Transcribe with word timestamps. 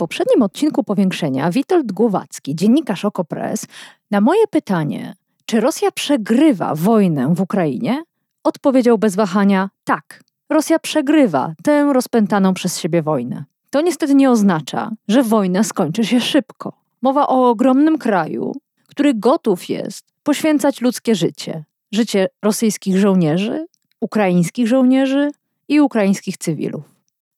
Poprzednim 0.00 0.42
odcinku 0.42 0.84
powiększenia 0.84 1.50
Witold 1.50 1.92
Głowacki, 1.92 2.54
dziennikarz 2.54 3.04
Okopres, 3.04 3.66
na 4.10 4.20
moje 4.20 4.46
pytanie, 4.46 5.14
czy 5.46 5.60
Rosja 5.60 5.90
przegrywa 5.90 6.74
wojnę 6.74 7.34
w 7.34 7.40
Ukrainie, 7.40 8.02
odpowiedział 8.44 8.98
bez 8.98 9.16
wahania 9.16 9.70
tak. 9.84 10.22
Rosja 10.50 10.78
przegrywa 10.78 11.54
tę 11.62 11.92
rozpętaną 11.92 12.54
przez 12.54 12.78
siebie 12.78 13.02
wojnę. 13.02 13.44
To 13.70 13.80
niestety 13.80 14.14
nie 14.14 14.30
oznacza, 14.30 14.90
że 15.08 15.22
wojna 15.22 15.64
skończy 15.64 16.04
się 16.04 16.20
szybko. 16.20 16.72
Mowa 17.02 17.26
o 17.26 17.50
ogromnym 17.50 17.98
kraju, 17.98 18.52
który 18.88 19.14
gotów 19.14 19.68
jest 19.68 20.04
poświęcać 20.22 20.80
ludzkie 20.80 21.14
życie. 21.14 21.64
Życie 21.92 22.28
rosyjskich 22.42 22.98
żołnierzy, 22.98 23.66
ukraińskich 24.00 24.66
żołnierzy 24.68 25.30
i 25.68 25.80
ukraińskich 25.80 26.36
cywilów. 26.36 26.84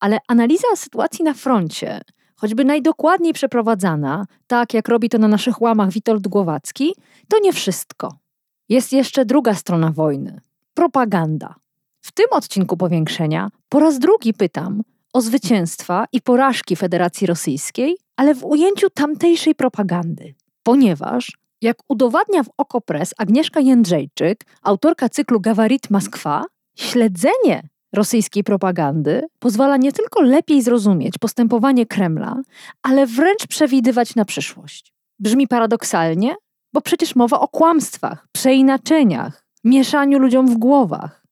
Ale 0.01 0.19
analiza 0.29 0.69
sytuacji 0.77 1.25
na 1.25 1.35
froncie, 1.35 2.01
choćby 2.43 2.65
najdokładniej 2.65 3.33
przeprowadzana, 3.33 4.27
tak 4.47 4.75
jak 4.75 4.89
robi 4.89 5.09
to 5.09 5.19
na 5.19 5.29
naszych 5.29 5.63
łamach 5.63 5.91
Witold 5.91 6.29
Głowacki, 6.29 6.95
to 7.29 7.39
nie 7.43 7.53
wszystko. 7.53 8.19
Jest 8.69 8.93
jeszcze 8.93 9.25
druga 9.25 9.55
strona 9.55 9.91
wojny 9.91 10.41
propaganda. 10.75 11.55
W 12.01 12.13
tym 12.13 12.27
odcinku 12.31 12.77
powiększenia 12.77 13.49
po 13.69 13.81
raz 13.81 13.99
drugi 13.99 14.35
pytam 14.35 14.83
o 15.13 15.21
zwycięstwa 15.21 16.05
i 16.13 16.21
porażki 16.21 16.77
Federacji 16.77 17.27
Rosyjskiej, 17.27 17.97
ale 18.17 18.35
w 18.35 18.45
ujęciu 18.45 18.91
tamtejszej 18.91 19.55
propagandy. 19.55 20.35
Ponieważ, 20.63 21.39
jak 21.61 21.77
udowadnia 21.89 22.43
w 22.43 22.51
Okopres 22.57 23.15
Agnieszka 23.19 23.61
Jędrzejczyk, 23.61 24.45
autorka 24.63 25.09
cyklu 25.09 25.41
Gawarit 25.41 25.91
Moskwa, 25.91 26.45
śledzenie 26.77 27.72
rosyjskiej 27.93 28.45
propagandy 28.45 29.23
pozwala 29.39 29.77
nie 29.77 29.93
tylko 29.93 30.23
lepiej 30.23 30.63
zrozumieć 30.63 31.19
postępowanie 31.19 31.87
Kremla, 31.87 32.37
ale 32.83 33.07
wręcz 33.07 33.47
przewidywać 33.47 34.15
na 34.15 34.25
przyszłość. 34.25 34.93
Brzmi 35.19 35.49
paradoksalnie, 35.49 36.35
bo 36.73 36.81
przecież 36.81 37.17
mowa 37.17 37.41
o 37.41 37.49
kłamstwach, 37.49 38.27
przeinaczeniach, 38.33 39.45
mieszaniu 39.65 40.19
ludziom 40.19 40.47
w 40.47 40.59
głowach. 40.59 41.23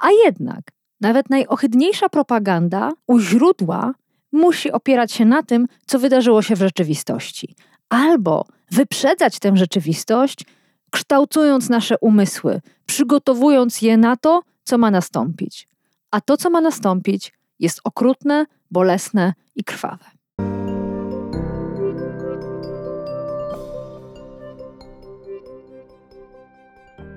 A 0.00 0.10
jednak 0.24 0.60
nawet 1.00 1.30
najohydniejsza 1.30 2.08
propaganda 2.08 2.92
u 3.06 3.18
źródła 3.18 3.94
musi 4.32 4.72
opierać 4.72 5.12
się 5.12 5.24
na 5.24 5.42
tym, 5.42 5.66
co 5.86 5.98
wydarzyło 5.98 6.42
się 6.42 6.56
w 6.56 6.58
rzeczywistości, 6.58 7.56
albo 7.88 8.44
wyprzedzać 8.70 9.38
tę 9.38 9.56
rzeczywistość, 9.56 10.44
kształtując 10.90 11.68
nasze 11.68 11.98
umysły, 11.98 12.60
przygotowując 12.86 13.82
je 13.82 13.96
na 13.96 14.16
to, 14.16 14.42
co 14.64 14.78
ma 14.78 14.90
nastąpić 14.90 15.71
a 16.12 16.20
to, 16.20 16.36
co 16.36 16.50
ma 16.50 16.60
nastąpić, 16.60 17.32
jest 17.60 17.80
okrutne, 17.84 18.46
bolesne 18.70 19.34
i 19.56 19.64
krwawe. 19.64 20.04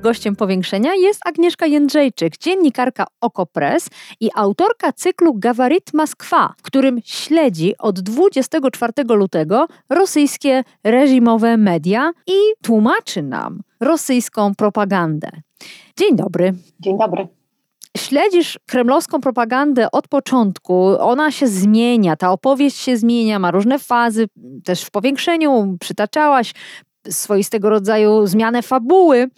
Gościem 0.02 0.36
powiększenia 0.36 0.94
jest 0.94 1.28
Agnieszka 1.28 1.66
Jędrzejczyk, 1.66 2.38
dziennikarka 2.38 3.06
Okopres 3.22 3.90
i 4.20 4.30
autorka 4.36 4.94
cyklu 4.94 5.34
Gawarit 5.34 5.94
Moskwa, 5.94 6.54
w 6.58 6.62
którym 6.62 7.00
śledzi 7.04 7.78
od 7.78 8.00
24 8.00 8.94
lutego 9.10 9.68
rosyjskie 9.90 10.64
reżimowe 10.84 11.58
media 11.58 12.12
i 12.28 12.38
tłumaczy 12.64 13.22
nam 13.22 13.62
rosyjską 13.80 14.56
propagandę. 14.56 15.30
Dzień 15.98 16.16
dobry. 16.16 16.54
Dzień 16.80 16.98
dobry 16.98 17.28
śledzisz 17.98 18.60
kremlowską 18.66 19.22
propagandę 19.22 19.92
od 19.92 20.08
początku, 20.08 21.00
ona 21.00 21.32
się 21.32 21.48
zmienia, 21.48 22.16
ta 22.16 22.32
opowieść 22.32 22.78
się 22.78 22.98
zmienia, 22.98 23.40
ma 23.40 23.52
różne 23.52 23.80
fazy, 23.80 24.28
też 24.64 24.82
w 24.84 24.92
powiększeniu 24.92 25.78
przytaczałaś 25.80 26.54
swoistego 27.10 27.70
rodzaju 27.70 28.28
zmianę 28.28 28.62
fabuły. 28.62 29.30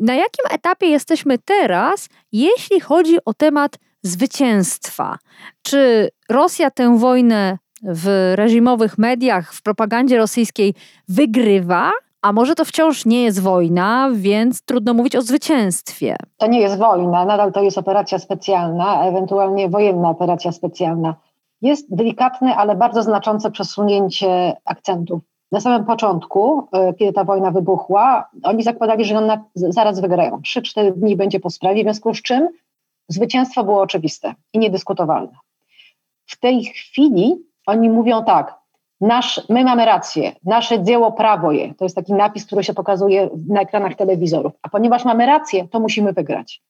Na 0.00 0.14
jakim 0.14 0.44
etapie 0.50 0.86
jesteśmy 0.86 1.38
teraz, 1.38 2.08
jeśli 2.32 2.80
chodzi 2.80 3.16
o 3.24 3.34
temat 3.34 3.78
zwycięstwa? 4.02 5.18
Czy 5.62 6.08
Rosja 6.28 6.70
tę 6.70 6.98
wojnę 6.98 7.58
w 7.82 8.32
reżimowych 8.34 8.98
mediach, 8.98 9.54
w 9.54 9.62
propagandzie 9.62 10.18
rosyjskiej 10.18 10.74
wygrywa, 11.08 11.92
a 12.24 12.32
może 12.32 12.54
to 12.54 12.64
wciąż 12.64 13.04
nie 13.04 13.22
jest 13.22 13.40
wojna, 13.40 14.10
więc 14.14 14.62
trudno 14.62 14.94
mówić 14.94 15.16
o 15.16 15.22
zwycięstwie. 15.22 16.16
To 16.36 16.46
nie 16.46 16.60
jest 16.60 16.78
wojna, 16.78 17.24
nadal 17.24 17.52
to 17.52 17.62
jest 17.62 17.78
operacja 17.78 18.18
specjalna, 18.18 19.04
ewentualnie 19.04 19.68
wojenna 19.68 20.10
operacja 20.10 20.52
specjalna. 20.52 21.14
Jest 21.62 21.94
delikatne, 21.94 22.56
ale 22.56 22.74
bardzo 22.74 23.02
znaczące 23.02 23.50
przesunięcie 23.50 24.56
akcentów. 24.64 25.22
Na 25.52 25.60
samym 25.60 25.84
początku, 25.84 26.68
e, 26.72 26.94
kiedy 26.94 27.12
ta 27.12 27.24
wojna 27.24 27.50
wybuchła, 27.50 28.28
oni 28.42 28.62
zakładali, 28.62 29.04
że 29.04 29.18
ona 29.18 29.44
zaraz 29.54 30.00
wygrają. 30.00 30.40
3-4 30.40 30.92
dni 30.92 31.16
będzie 31.16 31.40
po 31.40 31.50
sprawie, 31.50 31.82
w 31.82 31.84
związku 31.84 32.14
z 32.14 32.22
czym 32.22 32.48
zwycięstwo 33.08 33.64
było 33.64 33.80
oczywiste 33.80 34.34
i 34.52 34.58
niedyskutowalne. 34.58 35.36
W 36.26 36.40
tej 36.40 36.64
chwili 36.64 37.34
oni 37.66 37.90
mówią 37.90 38.24
tak, 38.24 38.63
Nasz, 39.00 39.48
my 39.48 39.64
mamy 39.64 39.84
rację, 39.84 40.32
nasze 40.44 40.82
dzieło 40.82 41.12
prawo 41.12 41.52
je. 41.52 41.74
To 41.74 41.84
jest 41.84 41.96
taki 41.96 42.12
napis, 42.12 42.46
który 42.46 42.64
się 42.64 42.74
pokazuje 42.74 43.30
na 43.48 43.60
ekranach 43.60 43.94
telewizorów. 43.94 44.52
A 44.62 44.68
ponieważ 44.68 45.04
mamy 45.04 45.26
rację, 45.26 45.68
to 45.68 45.80
musimy 45.80 46.12
wygrać. 46.12 46.62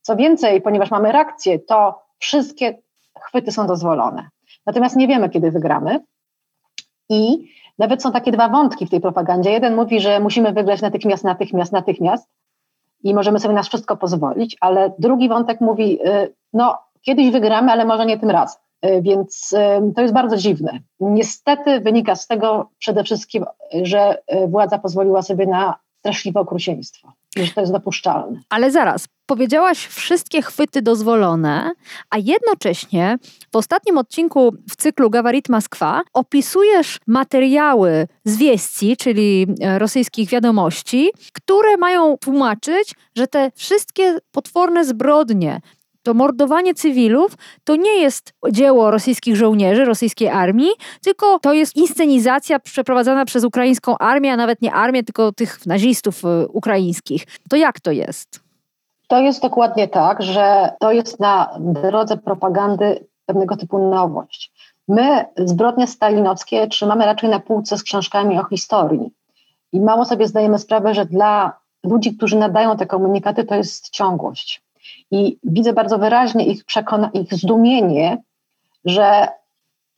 Co 0.00 0.16
więcej, 0.16 0.60
ponieważ 0.60 0.90
mamy 0.90 1.12
rację, 1.12 1.58
to 1.58 2.02
wszystkie 2.18 2.78
chwyty 3.20 3.52
są 3.52 3.66
dozwolone. 3.66 4.28
Natomiast 4.66 4.96
nie 4.96 5.08
wiemy, 5.08 5.28
kiedy 5.28 5.50
wygramy. 5.50 6.00
I 7.08 7.48
nawet 7.78 8.02
są 8.02 8.12
takie 8.12 8.32
dwa 8.32 8.48
wątki 8.48 8.86
w 8.86 8.90
tej 8.90 9.00
propagandzie. 9.00 9.50
Jeden 9.50 9.76
mówi, 9.76 10.00
że 10.00 10.20
musimy 10.20 10.52
wygrać 10.52 10.82
natychmiast, 10.82 11.24
natychmiast, 11.24 11.72
natychmiast 11.72 12.28
i 13.02 13.14
możemy 13.14 13.40
sobie 13.40 13.54
na 13.54 13.62
wszystko 13.62 13.96
pozwolić, 13.96 14.56
ale 14.60 14.92
drugi 14.98 15.28
wątek 15.28 15.60
mówi, 15.60 16.06
y, 16.06 16.34
no 16.52 16.78
kiedyś 17.02 17.30
wygramy, 17.30 17.72
ale 17.72 17.84
może 17.84 18.06
nie 18.06 18.18
tym 18.18 18.30
razem. 18.30 18.62
E, 18.82 19.02
więc 19.02 19.54
to 19.96 20.02
jest 20.02 20.14
bardzo 20.14 20.36
dziwne. 20.36 20.78
Niestety 21.00 21.80
wynika 21.80 22.16
z 22.16 22.26
tego 22.26 22.70
przede 22.78 23.04
wszystkim, 23.04 23.44
że 23.82 24.22
e, 24.26 24.48
władza 24.48 24.78
pozwoliła 24.78 25.22
sobie 25.22 25.46
na 25.46 25.74
straszliwe 26.00 26.40
okrucieństwo 26.40 27.12
że 27.36 27.52
to 27.52 27.60
jest 27.60 27.72
dopuszczalne. 27.72 28.40
Ale 28.50 28.70
zaraz, 28.70 29.08
powiedziałaś 29.26 29.86
wszystkie 29.86 30.42
chwyty 30.42 30.82
dozwolone, 30.82 31.72
a 32.10 32.18
jednocześnie 32.18 33.18
w 33.52 33.56
ostatnim 33.56 33.98
odcinku 33.98 34.54
w 34.70 34.76
cyklu 34.76 35.10
Gawarit 35.10 35.48
Moskwa 35.48 36.02
opisujesz 36.12 36.98
materiały 37.06 38.06
z 38.24 38.36
wieści, 38.36 38.96
czyli 38.96 39.46
e, 39.60 39.78
rosyjskich 39.78 40.28
wiadomości, 40.28 41.10
które 41.32 41.76
mają 41.76 42.18
tłumaczyć, 42.18 42.94
że 43.16 43.26
te 43.26 43.50
wszystkie 43.54 44.18
potworne 44.32 44.84
zbrodnie, 44.84 45.60
to 46.02 46.14
mordowanie 46.14 46.74
cywilów 46.74 47.32
to 47.64 47.76
nie 47.76 48.00
jest 48.00 48.34
dzieło 48.50 48.90
rosyjskich 48.90 49.36
żołnierzy, 49.36 49.84
rosyjskiej 49.84 50.28
armii, 50.28 50.70
tylko 51.04 51.38
to 51.38 51.52
jest 51.52 51.76
inscenizacja 51.76 52.58
przeprowadzana 52.58 53.24
przez 53.24 53.44
ukraińską 53.44 53.98
armię, 53.98 54.32
a 54.32 54.36
nawet 54.36 54.62
nie 54.62 54.72
armię, 54.72 55.04
tylko 55.04 55.32
tych 55.32 55.66
nazistów 55.66 56.24
y, 56.24 56.48
ukraińskich. 56.48 57.26
To 57.50 57.56
jak 57.56 57.80
to 57.80 57.90
jest? 57.90 58.40
To 59.08 59.18
jest 59.18 59.42
dokładnie 59.42 59.88
tak, 59.88 60.22
że 60.22 60.70
to 60.80 60.92
jest 60.92 61.20
na 61.20 61.58
drodze 61.58 62.16
propagandy 62.16 63.06
pewnego 63.26 63.56
typu 63.56 63.90
nowość. 63.90 64.52
My 64.88 65.24
zbrodnie 65.36 65.86
stalinowskie 65.86 66.66
trzymamy 66.66 67.04
raczej 67.04 67.30
na 67.30 67.40
półce 67.40 67.78
z 67.78 67.82
książkami 67.82 68.38
o 68.38 68.44
historii. 68.44 69.10
I 69.72 69.80
mało 69.80 70.04
sobie 70.04 70.26
zdajemy 70.26 70.58
sprawę, 70.58 70.94
że 70.94 71.06
dla 71.06 71.52
ludzi, 71.84 72.16
którzy 72.16 72.36
nadają 72.36 72.76
te 72.76 72.86
komunikaty, 72.86 73.44
to 73.44 73.54
jest 73.54 73.90
ciągłość. 73.90 74.62
I 75.12 75.38
widzę 75.44 75.72
bardzo 75.72 75.98
wyraźnie 75.98 76.46
ich, 76.46 76.64
przekona- 76.64 77.10
ich 77.12 77.34
zdumienie, 77.34 78.22
że 78.84 79.28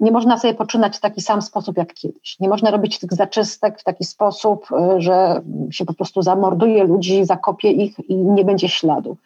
nie 0.01 0.13
można 0.13 0.39
sobie 0.39 0.55
poczynać 0.55 0.97
w 0.97 1.01
taki 1.01 1.21
sam 1.21 1.43
sposób 1.43 1.77
jak 1.77 1.95
kiedyś. 1.95 2.41
Nie 2.41 2.49
można 2.49 2.71
robić 2.71 2.99
tych 2.99 3.13
zaczystek 3.13 3.81
w 3.81 3.85
taki 3.85 4.05
sposób, 4.05 4.67
y, 4.73 5.01
że 5.01 5.41
się 5.71 5.85
po 5.85 5.95
prostu 5.95 6.23
zamorduje 6.23 6.85
ludzi, 6.85 7.25
zakopie 7.25 7.71
ich 7.71 8.11
i 8.11 8.17
nie 8.17 8.45
będzie 8.45 8.69
śladu. 8.69 9.17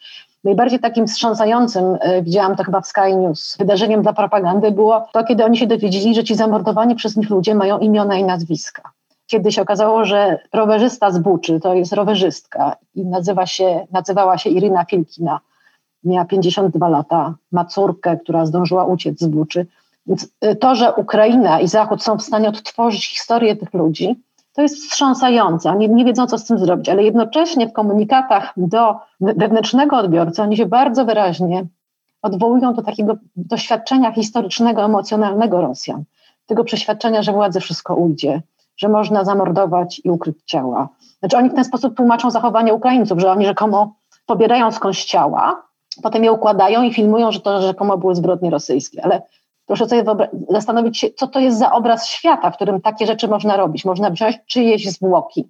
Najbardziej 0.45 0.81
takim 0.81 1.07
wstrząsającym, 1.07 1.99
e, 2.01 2.23
widziałam 2.23 2.57
to 2.57 2.65
chyba 2.65 2.81
w 2.81 2.87
Sky 2.87 3.17
News, 3.17 3.57
wydarzeniem 3.59 4.03
dla 4.03 4.13
propagandy 4.13 4.71
było 4.71 5.07
to, 5.13 5.25
kiedy 5.25 5.45
oni 5.45 5.57
się 5.57 5.67
dowiedzieli, 5.67 6.15
że 6.15 6.25
ci 6.25 6.35
zamordowani 6.35 6.95
przez 6.95 7.17
nich 7.17 7.31
ludzie 7.31 7.55
mają 7.55 7.79
imiona 7.79 8.17
i 8.17 8.25
nazwiska. 8.25 8.83
Kiedy 9.27 9.53
się 9.53 9.63
okazało, 9.63 10.05
że 10.05 10.39
rowerzysta 10.53 11.11
z 11.11 11.19
Buczy 11.19 11.61
to 11.61 11.75
jest 11.75 11.93
rowerzystka 11.93 12.77
i 12.95 13.07
nazywa 13.07 13.47
się, 13.47 13.87
nazywała 13.93 14.39
się 14.39 14.51
Irina 14.51 14.85
Filkina, 14.85 15.41
miała 16.05 16.25
52 16.25 16.89
lata, 16.89 17.35
ma 17.53 17.65
córkę, 17.65 18.17
która 18.17 18.47
zdążyła 18.47 18.85
uciec 18.85 19.21
z 19.21 19.27
Buczy. 19.27 19.67
Więc 20.07 20.29
e, 20.41 20.57
to, 20.57 20.75
że 20.75 20.95
Ukraina 20.95 21.61
i 21.61 21.69
Zachód 21.69 22.03
są 22.03 22.19
w 22.19 22.23
stanie 22.23 22.49
odtworzyć 22.49 23.11
historię 23.11 23.57
tych 23.57 23.75
ludzi, 23.75 24.23
to 24.53 24.63
jest 24.63 24.77
wstrząsające. 24.77 25.71
Oni 25.71 25.91
nie 25.91 26.05
wiedzą, 26.05 26.27
co 26.27 26.39
z 26.39 26.45
tym 26.45 26.59
zrobić, 26.59 26.89
ale 26.89 27.03
jednocześnie 27.03 27.69
w 27.69 27.73
komunikatach 27.73 28.53
do 28.57 28.95
wewnętrznego 29.21 29.97
odbiorcy 29.97 30.43
oni 30.43 30.57
się 30.57 30.67
bardzo 30.67 31.05
wyraźnie 31.05 31.67
odwołują 32.23 32.75
do 32.75 32.83
takiego 32.83 33.17
doświadczenia 33.37 34.13
historycznego, 34.13 34.85
emocjonalnego 34.85 35.61
Rosjan. 35.61 36.05
Tego 36.47 36.65
przeświadczenia, 36.65 37.23
że 37.23 37.33
władzy 37.33 37.61
wszystko 37.61 37.95
ujdzie, 37.95 38.43
że 38.77 38.89
można 38.89 39.25
zamordować 39.25 40.01
i 40.05 40.11
ukryć 40.11 40.37
ciała. 40.45 40.89
Znaczy 41.19 41.37
oni 41.37 41.51
w 41.51 41.55
ten 41.55 41.65
sposób 41.65 41.97
tłumaczą 41.97 42.31
zachowanie 42.31 42.75
Ukraińców, 42.75 43.21
że 43.21 43.31
oni 43.31 43.47
rzekomo 43.47 43.95
pobierają 44.27 44.73
skądś 44.73 45.05
ciała, 45.05 45.63
potem 46.03 46.25
je 46.25 46.33
układają 46.33 46.83
i 46.83 46.95
filmują, 46.95 47.33
że 47.33 47.41
to 47.41 47.63
rzekomo 47.63 47.99
były 47.99 48.15
zbrodnie 48.15 48.51
rosyjskie. 48.51 49.05
Ale 49.05 49.23
Proszę 49.69 49.89
sobie 49.89 50.05
zastanowić 50.49 50.99
się, 50.99 51.11
co 51.11 51.27
to 51.27 51.41
jest 51.41 51.59
za 51.59 51.73
obraz 51.73 52.07
świata, 52.07 52.51
w 52.51 52.57
którym 52.57 52.81
takie 52.81 53.07
rzeczy 53.07 53.29
można 53.29 53.57
robić. 53.57 53.85
Można 53.85 54.11
wziąć 54.11 54.39
czyjeś 54.47 54.91
zwłoki, 54.91 55.49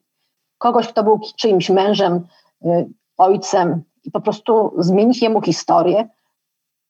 kogoś, 0.58 0.88
kto 0.88 1.04
był 1.04 1.20
czyimś 1.36 1.70
mężem, 1.70 2.26
y, 2.64 2.88
ojcem 3.18 3.82
i 4.04 4.10
po 4.10 4.20
prostu 4.20 4.74
zmienić 4.78 5.22
jemu 5.22 5.40
historię. 5.40 6.08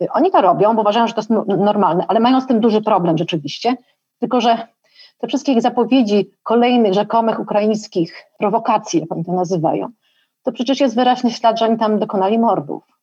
Y, 0.03 0.13
oni 0.13 0.31
to 0.31 0.41
robią, 0.41 0.75
bo 0.75 0.81
uważają, 0.81 1.07
że 1.07 1.15
to 1.15 1.21
jest 1.21 1.31
normalne, 1.47 2.05
ale 2.09 2.21
mają 2.21 2.41
z 2.41 2.47
tym 2.47 2.61
duży 2.61 2.83
problem 2.83 3.19
rzeczywiście, 3.19 3.77
tylko 4.19 4.41
że 4.41 4.69
te 5.19 5.27
wszystkie 5.27 5.53
ich 5.53 5.63
zapowiedzi 5.63 6.31
kolejnych 6.43 6.95
rzekomych 6.95 7.41
ukraińskich 7.41 8.25
prowokacji, 8.39 9.01
jak 9.01 9.13
oni 9.13 9.25
to 9.25 9.33
nazywają, 9.33 9.89
to 10.43 10.53
przecież 10.53 10.81
jest 10.81 10.95
wyraźny 10.95 11.31
ślad, 11.31 11.59
że 11.59 11.65
oni 11.65 11.79
tam 11.79 11.99
dokonali 11.99 12.39
mordów. 12.39 12.98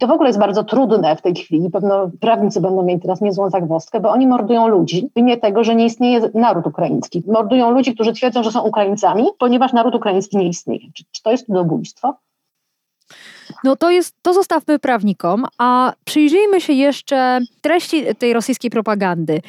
To 0.00 0.06
w 0.06 0.10
ogóle 0.10 0.28
jest 0.28 0.38
bardzo 0.38 0.64
trudne 0.64 1.16
w 1.16 1.22
tej 1.22 1.34
chwili. 1.34 1.70
Pewno 1.70 2.10
prawnicy 2.20 2.60
będą 2.60 2.82
mieli 2.82 3.00
teraz 3.00 3.20
niezłą 3.20 3.50
zagwozdkę, 3.50 4.00
bo 4.00 4.10
oni 4.10 4.26
mordują 4.26 4.68
ludzi 4.68 5.10
w 5.14 5.18
imię 5.18 5.36
tego, 5.36 5.64
że 5.64 5.74
nie 5.74 5.84
istnieje 5.84 6.30
naród 6.34 6.66
ukraiński. 6.66 7.22
Mordują 7.26 7.70
ludzi, 7.70 7.94
którzy 7.94 8.12
twierdzą, 8.12 8.42
że 8.42 8.52
są 8.52 8.62
Ukraińcami, 8.62 9.26
ponieważ 9.38 9.72
naród 9.72 9.94
ukraiński 9.94 10.36
nie 10.36 10.48
istnieje. 10.48 10.92
Czy, 10.94 11.04
czy 11.12 11.22
to 11.22 11.30
jest 11.30 11.48
ludobójstwo? 11.48 12.14
No 13.64 13.76
to 13.76 13.90
jest, 13.90 14.14
to 14.22 14.34
zostawmy 14.34 14.78
prawnikom, 14.78 15.46
a 15.58 15.92
przyjrzyjmy 16.04 16.60
się 16.60 16.72
jeszcze 16.72 17.40
treści 17.60 18.14
tej 18.14 18.32
rosyjskiej 18.32 18.70
propagandy. 18.70 19.40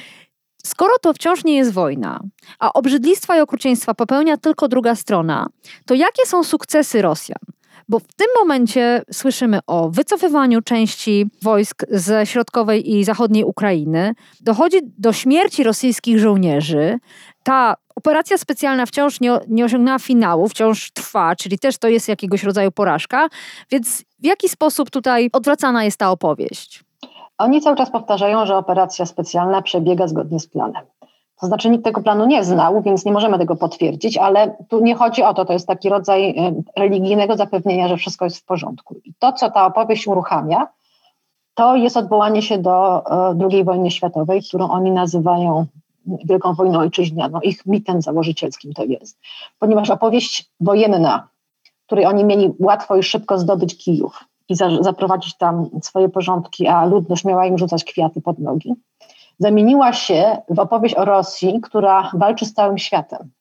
Skoro 0.64 0.94
to 1.02 1.14
wciąż 1.14 1.44
nie 1.44 1.56
jest 1.56 1.74
wojna, 1.74 2.20
a 2.60 2.74
obrzydlistwa 2.74 3.38
i 3.38 3.40
okrucieństwa 3.40 3.94
popełnia 3.94 4.38
tylko 4.38 4.68
druga 4.68 4.96
strona, 4.96 5.48
to 5.86 5.94
jakie 5.94 6.26
są 6.26 6.44
sukcesy 6.44 7.02
Rosjan? 7.02 7.55
Bo 7.90 8.00
w 8.00 8.14
tym 8.16 8.28
momencie 8.40 9.02
słyszymy 9.12 9.60
o 9.68 9.90
wycofywaniu 9.90 10.62
części 10.62 11.26
wojsk 11.44 11.86
ze 11.90 12.26
środkowej 12.26 12.96
i 12.96 13.04
zachodniej 13.04 13.44
Ukrainy. 13.44 14.14
Dochodzi 14.42 14.78
do 14.84 15.14
śmierci 15.14 15.64
rosyjskich 15.64 16.20
żołnierzy. 16.20 17.00
Ta 17.44 17.76
operacja 17.96 18.38
specjalna 18.38 18.86
wciąż 18.86 19.20
nie, 19.20 19.40
nie 19.48 19.66
osiągnęła 19.66 20.00
finału, 20.00 20.50
wciąż 20.50 20.92
trwa, 20.92 21.36
czyli 21.36 21.60
też 21.60 21.78
to 21.78 21.88
jest 21.88 22.08
jakiegoś 22.08 22.44
rodzaju 22.44 22.72
porażka. 22.72 23.28
Więc 23.72 24.02
w 24.20 24.26
jaki 24.26 24.50
sposób 24.50 24.90
tutaj 24.90 25.30
odwracana 25.34 25.84
jest 25.84 25.98
ta 25.98 26.12
opowieść? 26.12 26.84
Oni 27.38 27.62
cały 27.62 27.76
czas 27.76 27.92
powtarzają, 27.92 28.46
że 28.46 28.58
operacja 28.58 29.06
specjalna 29.06 29.62
przebiega 29.62 30.08
zgodnie 30.08 30.40
z 30.40 30.48
planem. 30.48 30.84
To 31.42 31.48
znaczy 31.48 31.70
nikt 31.70 31.84
tego 31.84 32.02
planu 32.02 32.26
nie 32.26 32.44
znał, 32.44 32.82
więc 32.82 33.06
nie 33.06 33.12
możemy 33.12 33.38
tego 33.38 33.56
potwierdzić, 33.56 34.18
ale 34.18 34.58
tu 34.70 34.84
nie 34.84 34.96
chodzi 34.96 35.24
o 35.24 35.34
to, 35.34 35.46
to 35.46 35.54
jest 35.54 35.68
taki 35.68 35.90
rodzaj 35.90 36.30
e, 36.30 36.54
religijnego 36.78 37.38
zapewnienia, 37.38 37.88
że 37.88 37.98
wszystko 37.98 38.26
jest 38.26 38.38
w 38.38 38.46
porządku. 38.46 38.96
I 39.06 39.14
to, 39.20 39.34
co 39.34 39.52
ta 39.52 39.66
opowieść 39.66 40.08
uruchamia, 40.08 40.68
to 41.54 41.76
jest 41.76 41.98
odwołanie 41.98 42.42
się 42.42 42.58
do 42.58 43.06
e, 43.06 43.38
II 43.52 43.64
wojny 43.64 43.92
światowej, 43.92 44.42
którą 44.44 44.70
oni 44.70 44.92
nazywają 44.92 45.66
Wielką 46.06 46.54
Wojną 46.54 46.80
Ojczyźnianą. 46.80 47.40
Ich 47.40 47.66
mitem 47.66 48.02
założycielskim 48.02 48.74
to 48.74 48.84
jest. 48.84 49.20
Ponieważ 49.60 49.90
opowieść 49.90 50.52
wojenna, 50.60 51.28
której 51.86 52.06
oni 52.06 52.26
mieli 52.26 52.54
łatwo 52.60 52.96
i 52.96 53.04
szybko 53.04 53.38
zdobyć 53.38 53.78
Kijów 53.78 54.24
i 54.50 54.56
za, 54.56 54.84
zaprowadzić 54.84 55.38
tam 55.38 55.70
swoje 55.82 56.10
porządki, 56.10 56.68
a 56.68 56.86
ludność 56.86 57.26
miała 57.26 57.46
im 57.46 57.58
rzucać 57.58 57.84
kwiaty 57.84 58.22
pod 58.22 58.40
nogi, 58.40 58.76
zamieniła 59.40 59.94
się 59.94 60.38
w 60.50 60.60
opowieść 60.60 60.96
o 60.96 61.06
Rosji, 61.06 61.62
która 61.62 62.12
walczy 62.14 62.46
z 62.46 62.54
całym 62.54 62.78
światem. 62.78 63.32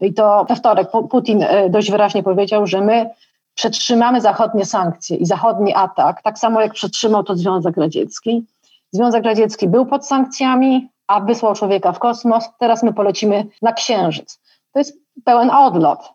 I 0.00 0.14
to 0.14 0.46
we 0.48 0.56
wtorek 0.56 0.88
Putin 1.10 1.42
e, 1.42 1.70
dość 1.70 1.90
wyraźnie 1.90 2.22
powiedział, 2.22 2.66
że 2.66 2.80
my 2.80 3.10
przetrzymamy 3.54 4.20
zachodnie 4.20 4.64
sankcje 4.64 5.16
i 5.16 5.26
zachodni 5.26 5.74
atak, 5.74 6.22
tak 6.22 6.38
samo 6.38 6.60
jak 6.60 6.72
przetrzymał 6.72 7.24
to 7.24 7.36
Związek 7.36 7.76
Radziecki. 7.76 8.46
Związek 8.92 9.24
Radziecki 9.24 9.68
był 9.68 9.86
pod 9.86 10.06
sankcjami, 10.06 10.88
a 11.06 11.20
wysłał 11.20 11.54
człowieka 11.54 11.92
w 11.92 11.98
kosmos, 11.98 12.48
teraz 12.58 12.82
my 12.82 12.92
polecimy 12.92 13.46
na 13.62 13.72
Księżyc. 13.72 14.40
To 14.72 14.78
jest 14.78 14.98
pełen 15.24 15.50
odlot. 15.50 16.12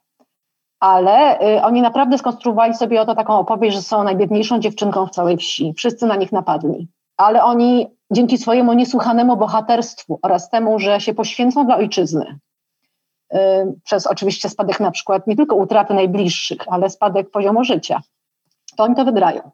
Ale 0.80 1.42
y, 1.42 1.64
oni 1.64 1.82
naprawdę 1.82 2.18
skonstruowali 2.18 2.74
sobie 2.74 3.02
oto 3.02 3.16
taką 3.16 3.40
opowieść, 3.40 3.76
że 3.76 3.82
są 3.82 4.04
najbiedniejszą 4.04 4.60
dziewczynką 4.60 5.06
w 5.06 5.12
całej 5.12 5.38
wsi. 5.38 5.74
Wszyscy 5.78 6.06
na 6.06 6.16
nich 6.16 6.32
napadli. 6.32 6.88
Ale 7.18 7.44
oni 7.44 7.88
dzięki 8.14 8.38
swojemu 8.38 8.74
niesłychanemu 8.74 9.38
bohaterstwu 9.38 10.20
oraz 10.22 10.50
temu, 10.50 10.80
że 10.80 11.02
się 11.02 11.14
poświęcą 11.14 11.66
dla 11.66 11.78
ojczyzny, 11.78 12.40
y, 13.34 13.38
przez 13.84 14.08
oczywiście 14.08 14.50
spadek 14.50 14.80
na 14.80 14.92
przykład 14.92 15.28
nie 15.28 15.36
tylko 15.36 15.56
utraty 15.56 15.94
najbliższych, 15.94 16.60
ale 16.68 16.90
spadek 16.90 17.32
poziomu 17.32 17.64
życia, 17.64 18.02
to 18.78 18.84
oni 18.84 18.96
to 18.96 19.06
wygrają. 19.06 19.52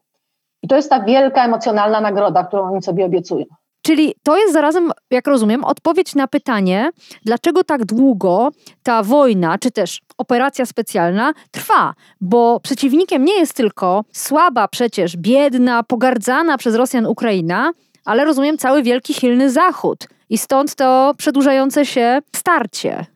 I 0.62 0.68
to 0.68 0.76
jest 0.76 0.90
ta 0.90 1.00
wielka 1.04 1.44
emocjonalna 1.44 2.00
nagroda, 2.00 2.44
którą 2.44 2.72
oni 2.72 2.82
sobie 2.82 3.04
obiecują. 3.04 3.44
Czyli 3.82 4.14
to 4.22 4.36
jest 4.36 4.52
zarazem, 4.52 4.90
jak 5.10 5.26
rozumiem, 5.26 5.64
odpowiedź 5.64 6.14
na 6.14 6.28
pytanie, 6.28 6.90
dlaczego 7.24 7.64
tak 7.64 7.84
długo 7.84 8.50
ta 8.82 9.02
wojna, 9.02 9.58
czy 9.58 9.70
też 9.70 10.00
operacja 10.18 10.66
specjalna 10.66 11.32
trwa, 11.50 11.94
bo 12.20 12.60
przeciwnikiem 12.60 13.24
nie 13.24 13.38
jest 13.38 13.54
tylko 13.54 14.04
słaba, 14.12 14.68
przecież 14.68 15.16
biedna, 15.16 15.82
pogardzana 15.82 16.58
przez 16.58 16.74
Rosjan 16.74 17.06
Ukraina, 17.06 17.72
ale 18.04 18.24
rozumiem 18.24 18.58
cały 18.58 18.82
wielki, 18.82 19.14
silny 19.14 19.50
Zachód. 19.50 20.08
I 20.30 20.38
stąd 20.38 20.74
to 20.74 21.14
przedłużające 21.16 21.86
się 21.86 22.18
starcie. 22.36 23.06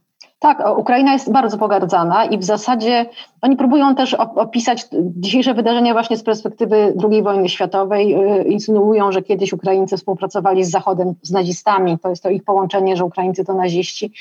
Tak, 0.45 0.79
Ukraina 0.79 1.13
jest 1.13 1.33
bardzo 1.33 1.59
pogardzana 1.59 2.25
i 2.25 2.39
w 2.39 2.45
zasadzie 2.45 3.07
oni 3.43 3.57
próbują 3.57 3.95
też 3.95 4.15
opisać 4.15 4.87
dzisiejsze 4.93 5.55
wydarzenia 5.55 5.93
właśnie 5.93 6.17
z 6.17 6.23
perspektywy 6.23 6.95
II 7.11 7.23
wojny 7.23 7.49
światowej. 7.49 8.15
Y, 8.15 8.45
insynuują, 8.45 9.13
że 9.13 9.23
kiedyś 9.23 9.53
Ukraińcy 9.53 9.97
współpracowali 9.97 10.65
z 10.65 10.71
Zachodem, 10.71 11.15
z 11.23 11.31
nazistami, 11.31 11.99
to 11.99 12.09
jest 12.09 12.23
to 12.23 12.31
ich 12.31 12.45
połączenie, 12.45 12.97
że 12.97 13.05
Ukraińcy 13.05 13.45
to 13.45 13.55
naziści 13.55 14.13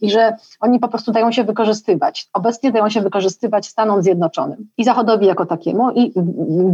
i 0.00 0.10
że 0.10 0.36
oni 0.60 0.78
po 0.78 0.88
prostu 0.88 1.12
dają 1.12 1.32
się 1.32 1.44
wykorzystywać. 1.44 2.28
Obecnie 2.32 2.72
dają 2.72 2.88
się 2.88 3.00
wykorzystywać 3.00 3.66
Stanom 3.66 4.02
Zjednoczonym 4.02 4.68
i 4.78 4.84
Zachodowi 4.84 5.26
jako 5.26 5.46
takiemu 5.46 5.90
i 5.90 6.12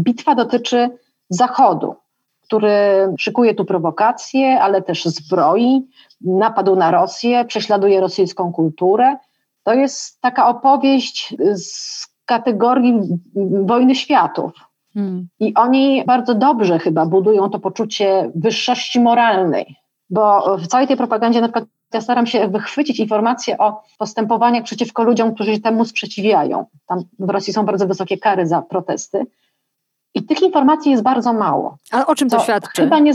bitwa 0.04 0.34
dotyczy 0.34 0.90
Zachodu 1.30 1.94
który 2.48 3.08
szykuje 3.18 3.54
tu 3.54 3.64
prowokacje, 3.64 4.60
ale 4.60 4.82
też 4.82 5.04
zbroi, 5.04 5.88
napadł 6.20 6.76
na 6.76 6.90
Rosję, 6.90 7.44
prześladuje 7.44 8.00
rosyjską 8.00 8.52
kulturę. 8.52 9.16
To 9.62 9.74
jest 9.74 10.20
taka 10.20 10.48
opowieść 10.48 11.34
z 11.54 12.06
kategorii 12.24 13.00
wojny 13.62 13.94
światów. 13.94 14.52
Hmm. 14.94 15.28
I 15.40 15.54
oni 15.54 16.04
bardzo 16.06 16.34
dobrze 16.34 16.78
chyba 16.78 17.06
budują 17.06 17.50
to 17.50 17.58
poczucie 17.58 18.30
wyższości 18.34 19.00
moralnej, 19.00 19.76
bo 20.10 20.56
w 20.56 20.66
całej 20.66 20.86
tej 20.86 20.96
propagandzie 20.96 21.40
na 21.40 21.48
przykład 21.48 21.64
ja 21.94 22.00
staram 22.00 22.26
się 22.26 22.48
wychwycić 22.48 23.00
informacje 23.00 23.58
o 23.58 23.82
postępowaniach 23.98 24.64
przeciwko 24.64 25.02
ludziom, 25.02 25.34
którzy 25.34 25.54
się 25.54 25.60
temu 25.60 25.84
sprzeciwiają. 25.84 26.66
Tam 26.86 27.02
w 27.18 27.30
Rosji 27.30 27.52
są 27.52 27.64
bardzo 27.64 27.86
wysokie 27.86 28.18
kary 28.18 28.46
za 28.46 28.62
protesty. 28.62 29.26
I 30.14 30.22
tych 30.22 30.42
informacji 30.42 30.90
jest 30.90 31.02
bardzo 31.02 31.32
mało. 31.32 31.76
A 31.92 32.06
o 32.06 32.14
czym 32.14 32.30
to, 32.30 32.36
to 32.36 32.42
świadczy? 32.42 32.82
Chyba 32.82 32.98
nie, 32.98 33.12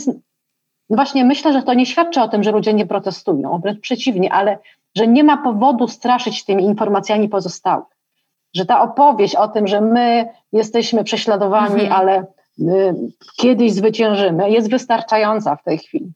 właśnie 0.90 1.26
myślę, 1.26 1.54
że 1.54 1.64
to 1.64 1.74
nie 1.74 1.86
świadczy 1.86 2.22
o 2.22 2.28
tym, 2.28 2.44
że 2.44 2.52
ludzie 2.52 2.74
nie 2.74 2.86
protestują, 2.86 3.60
wręcz 3.64 3.80
przeciwnie, 3.80 4.34
ale 4.34 4.58
że 4.96 5.08
nie 5.08 5.24
ma 5.24 5.38
powodu 5.38 5.88
straszyć 5.88 6.46
tymi 6.46 6.64
informacjami 6.64 7.30
pozostałych. 7.30 7.86
Że 8.54 8.66
ta 8.66 8.82
opowieść 8.82 9.36
o 9.36 9.48
tym, 9.48 9.68
że 9.68 9.82
my 9.82 10.30
jesteśmy 10.52 11.04
prześladowani, 11.04 11.82
mhm. 11.82 11.92
ale 11.92 12.26
y, 12.60 12.96
kiedyś 13.38 13.74
zwyciężymy, 13.74 14.52
jest 14.52 14.70
wystarczająca 14.70 15.56
w 15.56 15.64
tej 15.64 15.78
chwili. 15.78 16.12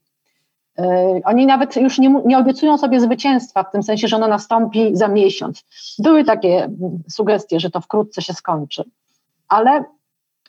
Y, 0.80 0.84
oni 1.26 1.46
nawet 1.46 1.76
już 1.76 2.00
nie, 2.00 2.22
nie 2.26 2.38
obiecują 2.38 2.78
sobie 2.78 3.00
zwycięstwa, 3.00 3.64
w 3.64 3.72
tym 3.72 3.84
sensie, 3.84 4.08
że 4.08 4.16
ono 4.16 4.28
nastąpi 4.28 4.96
za 4.96 5.08
miesiąc. 5.08 5.66
Były 6.00 6.24
takie 6.24 6.70
sugestie, 7.10 7.60
że 7.60 7.70
to 7.70 7.82
wkrótce 7.82 8.22
się 8.22 8.34
skończy, 8.34 8.84
ale 9.48 9.84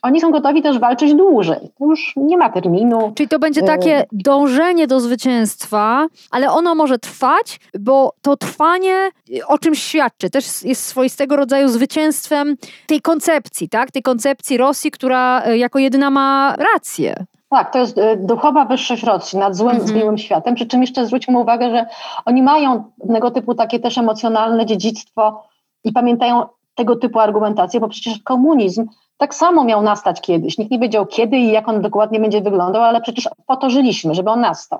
oni 0.01 0.21
są 0.21 0.31
gotowi 0.31 0.61
też 0.61 0.79
walczyć 0.79 1.13
dłużej. 1.13 1.71
To 1.79 1.85
już 1.85 2.13
nie 2.15 2.37
ma 2.37 2.49
terminu. 2.49 3.11
Czyli 3.15 3.29
to 3.29 3.39
będzie 3.39 3.61
takie 3.61 4.05
dążenie 4.11 4.87
do 4.87 4.99
zwycięstwa, 4.99 6.07
ale 6.31 6.51
ono 6.51 6.75
może 6.75 6.99
trwać, 6.99 7.59
bo 7.79 8.13
to 8.21 8.37
trwanie 8.37 9.09
o 9.47 9.57
czymś 9.57 9.83
świadczy. 9.83 10.29
Też 10.29 10.63
jest 10.63 10.85
swoistego 10.85 11.35
rodzaju 11.35 11.67
zwycięstwem 11.67 12.55
tej 12.87 13.01
koncepcji, 13.01 13.69
tak? 13.69 13.91
Tej 13.91 14.01
koncepcji 14.01 14.57
Rosji, 14.57 14.91
która 14.91 15.41
e, 15.45 15.57
jako 15.57 15.79
jedyna 15.79 16.09
ma 16.09 16.55
rację. 16.73 17.25
Tak, 17.49 17.73
to 17.73 17.79
jest 17.79 17.97
e, 17.97 18.17
duchowa 18.17 18.65
wyższość 18.65 19.03
Rosji 19.03 19.39
nad 19.39 19.55
złym, 19.55 19.75
mhm. 19.75 19.99
złym 19.99 20.17
światem. 20.17 20.55
Przy 20.55 20.67
czym 20.67 20.81
jeszcze 20.81 21.05
zwróćmy 21.05 21.39
uwagę, 21.39 21.69
że 21.69 21.85
oni 22.25 22.43
mają 22.43 22.83
pewnego 22.99 23.31
typu 23.31 23.55
takie 23.55 23.79
też 23.79 23.97
emocjonalne 23.97 24.65
dziedzictwo 24.65 25.43
i 25.83 25.91
pamiętają 25.91 26.45
tego 26.75 26.95
typu 26.95 27.19
argumentację, 27.19 27.79
bo 27.79 27.87
przecież 27.87 28.19
komunizm 28.19 28.87
tak 29.19 29.35
samo 29.35 29.63
miał 29.63 29.81
nastać 29.81 30.21
kiedyś. 30.21 30.57
Nikt 30.57 30.71
nie 30.71 30.79
wiedział 30.79 31.05
kiedy 31.05 31.37
i 31.37 31.51
jak 31.51 31.69
on 31.69 31.81
dokładnie 31.81 32.19
będzie 32.19 32.41
wyglądał, 32.41 32.83
ale 32.83 33.01
przecież 33.01 33.29
po 33.45 33.57
to 33.57 33.69
żyliśmy, 33.69 34.15
żeby 34.15 34.29
on 34.29 34.41
nastał. 34.41 34.79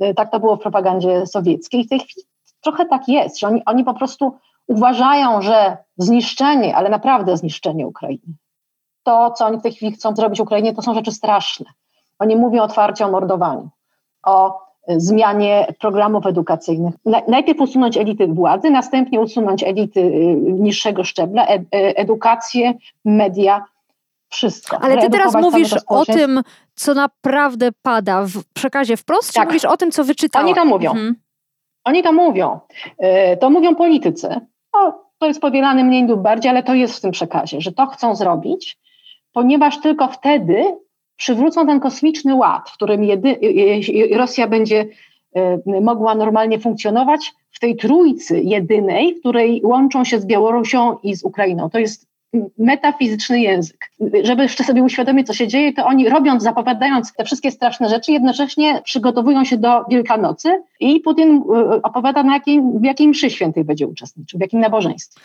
E, 0.00 0.14
tak 0.14 0.30
to 0.30 0.40
było 0.40 0.56
w 0.56 0.60
propagandzie 0.60 1.26
sowieckiej. 1.26 1.84
W 1.84 1.88
tej 1.88 2.00
chwili 2.00 2.26
trochę 2.60 2.86
tak 2.86 3.08
jest, 3.08 3.40
że 3.40 3.46
oni, 3.46 3.62
oni 3.64 3.84
po 3.84 3.94
prostu 3.94 4.32
uważają, 4.66 5.42
że 5.42 5.76
zniszczenie, 5.96 6.76
ale 6.76 6.88
naprawdę 6.88 7.36
zniszczenie 7.36 7.86
Ukrainy, 7.86 8.34
to, 9.02 9.30
co 9.30 9.46
oni 9.46 9.58
w 9.58 9.62
tej 9.62 9.72
chwili 9.72 9.92
chcą 9.92 10.16
zrobić 10.16 10.40
Ukrainie, 10.40 10.74
to 10.74 10.82
są 10.82 10.94
rzeczy 10.94 11.12
straszne. 11.12 11.66
Oni 12.18 12.36
mówią 12.36 12.62
otwarcie 12.62 13.06
o 13.06 13.10
mordowaniu, 13.10 13.68
o 14.26 14.65
zmianie 14.88 15.66
programów 15.80 16.26
edukacyjnych. 16.26 16.94
Najpierw 17.28 17.60
usunąć 17.60 17.96
elity 17.96 18.26
władzy, 18.26 18.70
następnie 18.70 19.20
usunąć 19.20 19.62
elity 19.62 20.00
e, 20.00 20.06
niższego 20.36 21.04
szczebla, 21.04 21.46
ed 21.46 21.62
edukację, 21.72 22.74
media, 23.04 23.64
wszystko. 24.28 24.78
Ale 24.82 24.98
ty 24.98 25.10
teraz 25.10 25.34
mówisz 25.34 25.74
o 25.86 26.04
tym, 26.04 26.42
co 26.74 26.94
naprawdę 26.94 27.68
pada 27.82 28.22
w 28.22 28.44
przekazie 28.54 28.96
wprost, 28.96 29.34
tak. 29.34 29.42
czy 29.42 29.46
mówisz 29.46 29.64
o 29.64 29.76
tym, 29.76 29.90
co 29.90 30.04
wyczytałam? 30.04 30.46
Oni 30.46 30.54
to 30.54 30.64
mówią. 30.64 30.90
Mhm. 30.90 31.16
Oni 31.84 32.02
to 32.02 32.12
mówią. 32.12 32.60
E, 32.98 33.36
to 33.36 33.50
mówią 33.50 33.74
politycy. 33.74 34.28
No, 34.74 35.04
to 35.18 35.26
jest 35.26 35.40
powielane 35.40 35.84
mniej 35.84 36.06
lub 36.06 36.20
bardziej, 36.20 36.50
ale 36.50 36.62
to 36.62 36.74
jest 36.74 36.96
w 36.96 37.00
tym 37.00 37.10
przekazie, 37.10 37.60
że 37.60 37.72
to 37.72 37.86
chcą 37.86 38.16
zrobić, 38.16 38.78
ponieważ 39.32 39.80
tylko 39.80 40.08
wtedy 40.08 40.64
przywrócą 41.16 41.66
ten 41.66 41.80
kosmiczny 41.80 42.34
ład, 42.34 42.70
w 42.70 42.74
którym 42.74 43.04
jedy, 43.04 43.36
Rosja 44.12 44.48
będzie 44.48 44.86
e, 45.36 45.80
mogła 45.80 46.14
normalnie 46.14 46.58
funkcjonować 46.58 47.34
w 47.52 47.60
tej 47.60 47.76
trójcy 47.76 48.40
jedynej, 48.40 49.14
w 49.14 49.20
której 49.20 49.60
łączą 49.64 50.04
się 50.04 50.20
z 50.20 50.26
Białorusią 50.26 50.96
i 51.02 51.16
z 51.16 51.24
Ukrainą. 51.24 51.70
To 51.70 51.78
jest 51.78 52.06
metafizyczny 52.58 53.40
język. 53.40 53.90
Żeby 54.22 54.42
jeszcze 54.42 54.64
sobie 54.64 54.82
uświadomić, 54.82 55.26
co 55.26 55.34
się 55.34 55.48
dzieje, 55.48 55.72
to 55.72 55.86
oni 55.86 56.08
robiąc, 56.08 56.42
zapowiadając 56.42 57.12
te 57.12 57.24
wszystkie 57.24 57.50
straszne 57.50 57.88
rzeczy, 57.88 58.12
jednocześnie 58.12 58.80
przygotowują 58.84 59.44
się 59.44 59.56
do 59.56 59.84
Wielkanocy 59.90 60.62
i 60.80 61.00
Putin 61.00 61.36
e, 61.36 61.82
opowiada, 61.82 62.22
na 62.22 62.34
jakim, 62.34 62.80
w 62.80 62.84
jakiej 62.84 63.08
mszy 63.08 63.30
świętej 63.30 63.64
będzie 63.64 63.86
uczestniczył, 63.86 64.38
w 64.38 64.42
jakim 64.42 64.60
nabożeństwie. 64.60 65.20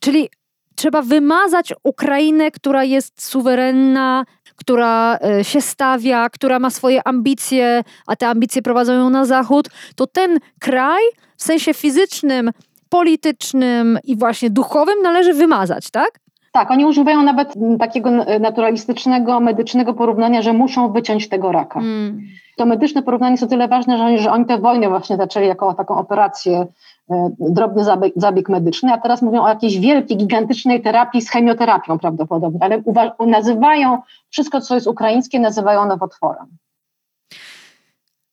Czyli 0.00 0.28
trzeba 0.74 1.02
wymazać 1.02 1.72
Ukrainę, 1.82 2.50
która 2.50 2.84
jest 2.84 3.24
suwerenna, 3.24 4.24
która 4.56 5.18
e, 5.18 5.44
się 5.44 5.60
stawia, 5.60 6.30
która 6.30 6.58
ma 6.58 6.70
swoje 6.70 7.08
ambicje, 7.08 7.84
a 8.06 8.16
te 8.16 8.28
ambicje 8.28 8.62
prowadzą 8.62 8.92
ją 8.92 9.10
na 9.10 9.24
zachód, 9.24 9.68
to 9.96 10.06
ten 10.06 10.38
kraj 10.60 11.02
w 11.36 11.42
sensie 11.42 11.74
fizycznym, 11.74 12.50
politycznym 12.88 13.98
i 14.04 14.16
właśnie 14.16 14.50
duchowym 14.50 15.02
należy 15.02 15.34
wymazać, 15.34 15.90
tak? 15.90 16.10
Tak, 16.52 16.70
oni 16.70 16.84
używają 16.84 17.22
nawet 17.22 17.54
takiego 17.78 18.10
naturalistycznego, 18.40 19.40
medycznego 19.40 19.94
porównania, 19.94 20.42
że 20.42 20.52
muszą 20.52 20.92
wyciąć 20.92 21.28
tego 21.28 21.52
raka. 21.52 21.80
Mm. 21.80 22.20
To 22.56 22.66
medyczne 22.66 23.02
porównanie 23.02 23.32
jest 23.32 23.42
o 23.42 23.46
tyle 23.46 23.68
ważne, 23.68 23.98
że 23.98 24.04
oni, 24.04 24.18
że 24.18 24.32
oni 24.32 24.46
tę 24.46 24.58
wojnę 24.58 24.88
właśnie 24.88 25.16
zaczęli 25.16 25.46
jako 25.46 25.74
taką 25.74 25.96
operację, 25.96 26.66
e, 27.10 27.30
drobny 27.38 27.84
zabieg, 27.84 28.12
zabieg, 28.16 28.48
medyczny, 28.48 28.92
a 28.92 28.98
teraz 28.98 29.22
mówią 29.22 29.42
o 29.42 29.48
jakiejś 29.48 29.78
wielkiej, 29.78 30.16
gigantycznej 30.16 30.82
terapii 30.82 31.22
z 31.22 31.30
chemioterapią 31.30 31.98
prawdopodobnie, 31.98 32.60
ale 32.62 32.82
nazywają 33.26 33.98
wszystko, 34.30 34.60
co 34.60 34.74
jest 34.74 34.86
ukraińskie, 34.86 35.40
nazywają 35.40 35.86
nowotworem. 35.86 36.46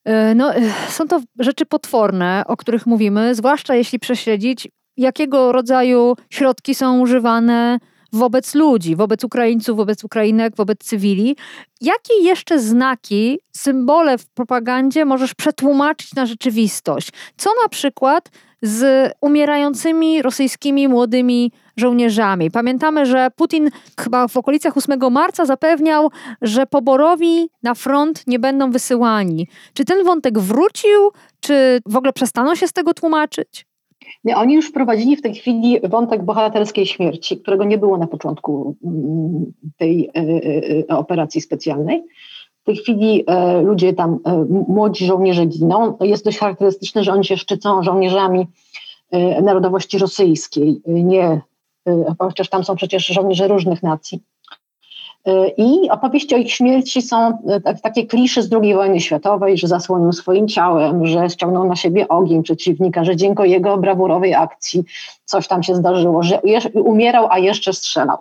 E, 0.06 0.36
no, 0.36 0.56
e, 0.56 0.62
są 0.88 1.08
to 1.08 1.20
rzeczy 1.40 1.66
potworne, 1.66 2.44
o 2.48 2.58
których 2.58 2.86
mówimy, 2.86 3.36
zwłaszcza 3.36 3.76
jeśli 3.76 4.00
prześledzić, 4.00 4.68
jakiego 4.98 5.52
rodzaju 5.52 6.16
środki 6.30 6.76
są 6.76 7.00
używane 7.00 7.80
wobec 8.14 8.56
ludzi, 8.56 8.96
wobec 8.96 9.24
Ukraińców, 9.24 9.78
wobec 9.78 10.04
Ukrainek, 10.04 10.56
wobec 10.56 10.80
cywili. 10.80 11.36
Jakie 11.82 12.14
jeszcze 12.22 12.60
znaki, 12.60 13.40
symbole 13.52 14.18
w 14.18 14.26
propagandzie 14.26 15.06
możesz 15.06 15.34
przetłumaczyć 15.34 16.16
na 16.16 16.26
rzeczywistość? 16.26 17.10
Co 17.38 17.50
na 17.64 17.70
przykład 17.70 18.30
z 18.62 19.12
umierającymi 19.22 20.22
rosyjskimi 20.22 20.88
młodymi 20.88 21.52
żołnierzami. 21.78 22.52
Pamiętamy, 22.52 23.06
że 23.06 23.28
Putin 23.36 23.70
chyba 24.00 24.28
w 24.28 24.38
okolicach 24.38 24.78
8 24.78 25.00
marca 25.12 25.46
zapewniał, 25.46 26.12
że 26.42 26.66
poborowi 26.66 27.50
na 27.64 27.76
front 27.76 28.28
nie 28.28 28.40
będą 28.40 28.72
wysyłani. 28.72 29.48
Czy 29.74 29.86
ten 29.86 30.04
wątek 30.04 30.40
wrócił, 30.40 31.12
czy 31.40 31.80
w 31.86 31.96
ogóle 31.96 32.14
przestaną 32.14 32.56
się 32.56 32.68
z 32.68 32.74
tego 32.74 32.94
tłumaczyć? 32.94 33.69
Nie, 34.24 34.38
oni 34.38 34.54
już 34.54 34.70
wprowadzili 34.70 35.16
w 35.16 35.22
tej 35.22 35.36
chwili 35.36 35.80
wątek 35.90 36.24
bohaterskiej 36.24 36.86
śmierci, 36.86 37.38
którego 37.38 37.64
nie 37.64 37.78
było 37.78 37.98
na 37.98 38.08
początku 38.08 38.76
mm, 38.84 39.54
tej 39.78 40.10
e, 40.10 40.20
e, 40.20 40.94
e, 40.94 40.98
operacji 40.98 41.42
specjalnej. 41.42 42.04
W 42.62 42.66
tej 42.66 42.76
chwili 42.76 43.26
ludzie 43.64 43.94
tam, 43.94 44.20
młodzi 44.68 45.06
żołnierze 45.06 45.46
giną. 45.46 45.98
Jest 46.02 46.26
dość 46.26 46.38
charakterystyczne, 46.38 47.04
że 47.04 47.14
oni 47.14 47.26
się 47.26 47.38
szczycą 47.38 47.84
żołnierzami 47.84 48.48
narodowości 49.42 49.98
rosyjskiej, 49.98 50.82
nie, 50.86 51.42
chociaż 52.20 52.50
tam 52.50 52.64
są 52.64 52.76
przecież 52.76 53.06
żołnierze 53.06 53.48
różnych 53.48 53.84
nacji. 53.84 54.22
I 55.58 55.90
opowieści 55.90 56.36
o 56.36 56.38
ich 56.38 56.54
śmierci 56.54 57.02
są 57.02 57.38
e, 57.66 57.76
takie 57.76 58.06
klisze 58.06 58.44
z 58.44 58.54
II 58.54 58.74
wojny 58.74 59.00
światowej, 59.00 59.58
że 59.58 59.68
zasłonił 59.68 60.14
swoim 60.14 60.48
ciałem, 60.48 61.06
że 61.06 61.30
ściągnął 61.30 61.68
na 61.68 61.76
siebie 61.76 62.08
ogień 62.08 62.44
przeciwnika, 62.44 63.04
że 63.04 63.16
dzięki 63.16 63.50
jego 63.50 63.78
brawurowej 63.78 64.36
akcji 64.36 64.84
coś 65.26 65.48
tam 65.48 65.64
się 65.64 65.76
zdarzyło, 65.76 66.24
że 66.24 66.42
umierał, 66.74 67.28
a 67.30 67.40
jeszcze 67.40 67.74
strzelał. 67.74 68.18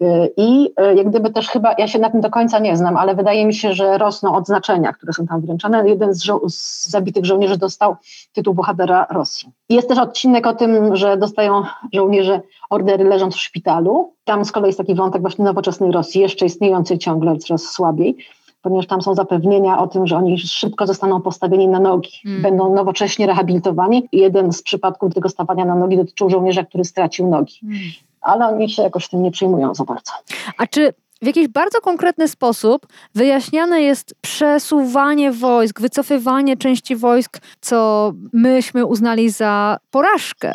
E, 0.00 0.28
I 0.36 0.70
e, 0.76 0.94
jak 0.94 1.08
gdyby 1.10 1.30
też 1.30 1.48
chyba, 1.48 1.74
ja 1.78 1.88
się 1.88 1.98
na 1.98 2.10
tym 2.10 2.20
do 2.20 2.30
końca 2.30 2.58
nie 2.58 2.76
znam, 2.76 2.96
ale 2.96 3.14
wydaje 3.14 3.46
mi 3.46 3.54
się, 3.54 3.74
że 3.74 3.98
rosną 3.98 4.34
odznaczenia, 4.34 4.92
które 4.92 5.12
są 5.12 5.26
tam 5.26 5.40
wręczane. 5.40 5.88
Jeden 5.88 6.14
z, 6.14 6.24
żo- 6.24 6.48
z 6.48 6.88
zabitych 6.88 7.24
żołnierzy 7.24 7.56
dostał 7.56 7.96
tytuł 8.32 8.54
bohatera 8.54 9.06
Rosji. 9.10 9.50
Jest 9.68 9.88
też 9.88 9.98
odcinek 9.98 10.46
o 10.46 10.54
tym, 10.54 10.96
że 10.96 11.16
dostają 11.16 11.62
żołnierze 11.92 12.40
ordery 12.70 13.04
leżąc 13.04 13.34
w 13.34 13.40
szpitalu. 13.40 14.12
Tam 14.24 14.44
z 14.44 14.52
kolei 14.52 14.68
jest 14.68 14.78
taki 14.78 14.94
wątek 14.94 15.22
właśnie 15.22 15.44
nowoczesnej 15.44 15.92
Rosji, 15.92 16.20
jeszcze 16.20 16.46
istniejącej 16.46 16.98
ciągle, 16.98 17.36
coraz 17.36 17.62
słabiej 17.62 18.16
ponieważ 18.62 18.86
tam 18.86 19.02
są 19.02 19.14
zapewnienia 19.14 19.78
o 19.78 19.86
tym, 19.86 20.06
że 20.06 20.16
oni 20.16 20.38
szybko 20.38 20.86
zostaną 20.86 21.20
postawieni 21.20 21.68
na 21.68 21.80
nogi, 21.80 22.10
hmm. 22.22 22.42
będą 22.42 22.74
nowocześnie 22.74 23.26
rehabilitowani. 23.26 24.08
Jeden 24.12 24.52
z 24.52 24.62
przypadków 24.62 25.14
tego 25.14 25.28
stawania 25.28 25.64
na 25.64 25.74
nogi 25.74 25.96
dotyczył 25.96 26.30
żołnierza, 26.30 26.64
który 26.64 26.84
stracił 26.84 27.28
nogi. 27.28 27.58
Hmm 27.60 27.80
ale 28.26 28.46
oni 28.46 28.70
się 28.70 28.82
jakoś 28.82 29.08
tym 29.08 29.22
nie 29.22 29.30
przyjmują 29.30 29.74
za 29.74 29.84
bardzo. 29.84 30.12
A 30.58 30.66
czy 30.66 30.92
w 31.22 31.26
jakiś 31.26 31.48
bardzo 31.48 31.80
konkretny 31.80 32.28
sposób 32.28 32.86
wyjaśniane 33.14 33.82
jest 33.82 34.14
przesuwanie 34.20 35.32
wojsk, 35.32 35.80
wycofywanie 35.80 36.56
części 36.56 36.96
wojsk, 36.96 37.38
co 37.60 38.12
myśmy 38.32 38.86
uznali 38.86 39.30
za 39.30 39.76
porażkę? 39.90 40.54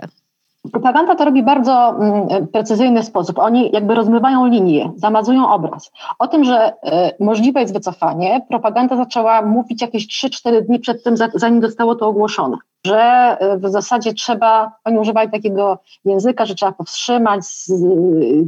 Propaganda 0.72 1.16
to 1.16 1.26
robi 1.26 1.44
bardzo 1.44 1.96
mm, 2.00 2.48
precyzyjny 2.48 3.04
sposób. 3.04 3.40
Oni 3.40 3.70
jakby 3.74 3.96
rozmywają 3.96 4.46
linię, 4.46 4.92
zamazują 4.96 5.50
obraz. 5.50 5.92
O 6.20 6.28
tym, 6.28 6.44
że 6.44 6.70
y, 6.70 7.24
możliwe 7.24 7.62
jest 7.62 7.74
wycofanie, 7.74 8.42
propaganda 8.50 8.96
zaczęła 8.96 9.42
mówić 9.42 9.82
jakieś 9.82 10.08
3-4 10.08 10.62
dni 10.62 10.80
przed 10.80 11.04
tym, 11.04 11.16
zanim 11.34 11.62
zostało 11.62 11.96
to 11.96 12.08
ogłoszone. 12.08 12.58
Że 12.86 13.38
y, 13.54 13.58
w 13.58 13.70
zasadzie 13.70 14.14
trzeba, 14.14 14.72
oni 14.86 15.00
używali 15.00 15.32
takiego 15.32 15.80
języka, 16.06 16.46
że 16.46 16.56
trzeba 16.56 16.72
powstrzymać 16.72 17.44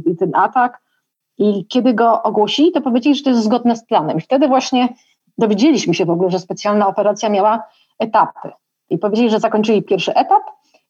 y, 0.06 0.16
ten 0.16 0.30
atak. 0.34 0.80
I 1.38 1.66
kiedy 1.66 1.94
go 1.94 2.22
ogłosili, 2.22 2.72
to 2.72 2.80
powiedzieli, 2.80 3.16
że 3.16 3.22
to 3.22 3.30
jest 3.30 3.42
zgodne 3.42 3.76
z 3.76 3.84
planem. 3.84 4.18
I 4.18 4.20
wtedy 4.20 4.48
właśnie 4.48 4.88
dowiedzieliśmy 5.38 5.94
się 5.94 6.04
w 6.04 6.10
ogóle, 6.10 6.30
że 6.30 6.38
specjalna 6.38 6.86
operacja 6.86 7.28
miała 7.28 7.62
etapy. 7.98 8.50
I 8.90 8.98
powiedzieli, 8.98 9.30
że 9.30 9.40
zakończyli 9.40 9.82
pierwszy 9.82 10.14
etap, 10.14 10.42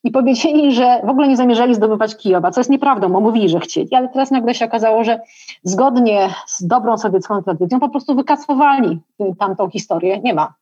i 0.04 0.10
powiedzieli, 0.10 0.74
że 0.74 1.00
w 1.04 1.08
ogóle 1.08 1.28
nie 1.28 1.36
zamierzali 1.36 1.74
zdobywać 1.74 2.16
Kijowa, 2.16 2.50
co 2.50 2.60
jest 2.60 2.70
nieprawdą, 2.70 3.08
bo 3.08 3.20
mówili, 3.20 3.48
że 3.48 3.60
chcieli, 3.60 3.94
ale 3.94 4.08
teraz 4.08 4.30
nagle 4.30 4.54
się 4.54 4.64
okazało, 4.64 5.04
że 5.04 5.20
zgodnie 5.62 6.28
z 6.46 6.66
dobrą 6.66 6.98
sowiecką 6.98 7.42
tradycją 7.42 7.80
po 7.80 7.88
prostu 7.88 8.14
wykasowali 8.14 9.00
tamtą 9.38 9.70
historię, 9.70 10.20
nie 10.20 10.34
ma. 10.34 10.54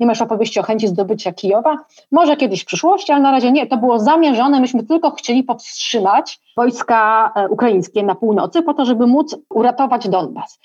Nie 0.00 0.06
ma 0.06 0.12
już 0.12 0.22
opowieści 0.22 0.60
o 0.60 0.62
chęci 0.62 0.88
zdobycia 0.88 1.32
Kijowa. 1.32 1.76
Może 2.12 2.36
kiedyś 2.36 2.62
w 2.62 2.66
przyszłości, 2.66 3.12
ale 3.12 3.22
na 3.22 3.30
razie 3.30 3.52
nie. 3.52 3.66
To 3.66 3.76
było 3.76 3.98
zamierzone. 3.98 4.60
Myśmy 4.60 4.82
tylko 4.82 5.10
chcieli 5.10 5.44
powstrzymać 5.44 6.40
wojska 6.56 7.32
e, 7.36 7.48
ukraińskie 7.48 8.02
na 8.02 8.14
północy 8.14 8.62
po 8.62 8.74
to, 8.74 8.84
żeby 8.84 9.06
móc 9.06 9.36
uratować 9.50 10.08
Donbas. 10.08 10.60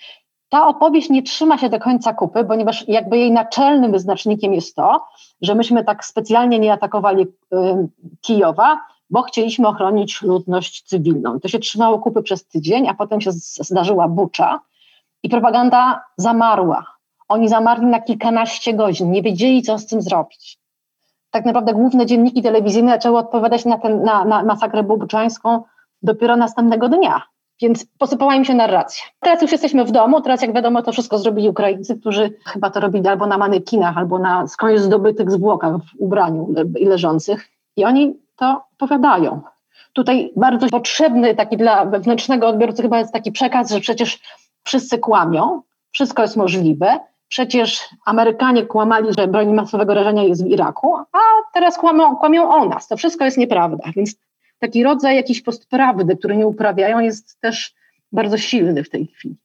Ta 0.49 0.67
opowieść 0.67 1.09
nie 1.09 1.23
trzyma 1.23 1.57
się 1.57 1.69
do 1.69 1.79
końca 1.79 2.13
kupy, 2.13 2.45
ponieważ 2.45 2.87
jakby 2.87 3.17
jej 3.17 3.31
naczelnym 3.31 3.91
wyznacznikiem 3.91 4.53
jest 4.53 4.75
to, 4.75 5.05
że 5.41 5.55
myśmy 5.55 5.83
tak 5.83 6.05
specjalnie 6.05 6.59
nie 6.59 6.73
atakowali 6.73 7.23
y, 7.23 7.27
Kijowa, 8.21 8.79
bo 9.09 9.21
chcieliśmy 9.21 9.67
ochronić 9.67 10.21
ludność 10.21 10.81
cywilną. 10.81 11.39
To 11.39 11.47
się 11.47 11.59
trzymało 11.59 11.99
kupy 11.99 12.23
przez 12.23 12.47
tydzień, 12.47 12.87
a 12.87 12.93
potem 12.93 13.21
się 13.21 13.31
zdarzyła 13.31 14.07
bucza 14.07 14.59
i 15.23 15.29
propaganda 15.29 16.01
zamarła. 16.17 16.94
Oni 17.27 17.49
zamarli 17.49 17.85
na 17.85 18.01
kilkanaście 18.01 18.73
godzin, 18.73 19.11
nie 19.11 19.21
wiedzieli, 19.21 19.61
co 19.61 19.77
z 19.77 19.85
tym 19.85 20.01
zrobić. 20.01 20.59
Tak 21.31 21.45
naprawdę 21.45 21.73
główne 21.73 22.05
dzienniki 22.05 22.41
telewizyjne 22.41 22.91
zaczęły 22.91 23.17
odpowiadać 23.17 23.65
na, 23.65 23.77
ten, 23.77 24.03
na, 24.03 24.25
na 24.25 24.43
masakrę 24.43 24.83
buczańską 24.83 25.63
dopiero 26.01 26.35
następnego 26.35 26.89
dnia. 26.89 27.21
Więc 27.61 27.85
posypała 27.97 28.35
im 28.35 28.45
się 28.45 28.53
narracja. 28.53 29.03
Teraz 29.19 29.41
już 29.41 29.51
jesteśmy 29.51 29.85
w 29.85 29.91
domu, 29.91 30.21
teraz 30.21 30.41
jak 30.41 30.53
wiadomo 30.53 30.81
to 30.81 30.91
wszystko 30.91 31.17
zrobili 31.17 31.49
Ukraińcy, 31.49 31.99
którzy 31.99 32.33
chyba 32.45 32.69
to 32.69 32.79
robili 32.79 33.07
albo 33.07 33.27
na 33.27 33.37
manekinach, 33.37 33.97
albo 33.97 34.19
na 34.19 34.47
skądś 34.47 34.79
zdobytych 34.79 35.31
zwłokach 35.31 35.77
w 35.77 35.95
ubraniu 35.99 36.53
i 36.79 36.85
leżących. 36.85 37.49
I 37.75 37.85
oni 37.85 38.13
to 38.35 38.63
opowiadają. 38.73 39.41
Tutaj 39.93 40.31
bardzo 40.35 40.69
potrzebny 40.69 41.35
taki 41.35 41.57
dla 41.57 41.85
wewnętrznego 41.85 42.47
odbiorcy 42.47 42.81
chyba 42.81 42.99
jest 42.99 43.13
taki 43.13 43.31
przekaz, 43.31 43.71
że 43.71 43.79
przecież 43.79 44.19
wszyscy 44.63 44.97
kłamią, 44.99 45.61
wszystko 45.91 46.21
jest 46.21 46.37
możliwe, 46.37 46.99
przecież 47.27 47.89
Amerykanie 48.05 48.65
kłamali, 48.65 49.07
że 49.17 49.27
broń 49.27 49.53
masowego 49.53 49.93
rażenia 49.93 50.23
jest 50.23 50.43
w 50.43 50.47
Iraku, 50.47 50.95
a 50.95 51.19
teraz 51.53 51.77
kłamią, 51.77 52.15
kłamią 52.15 52.49
o 52.49 52.65
nas. 52.65 52.87
To 52.87 52.97
wszystko 52.97 53.25
jest 53.25 53.37
nieprawda. 53.37 53.91
Więc 53.95 54.15
taki 54.59 54.83
rodzaj 54.83 55.15
jakiejś 55.15 55.41
postprawdy, 55.41 56.17
który 56.17 56.37
nie 56.37 56.47
uprawiają, 56.47 56.99
jest 56.99 57.39
też 57.41 57.75
bardzo 58.11 58.37
silny 58.37 58.83
w 58.83 58.89
tej 58.89 59.07
chwili. 59.07 59.35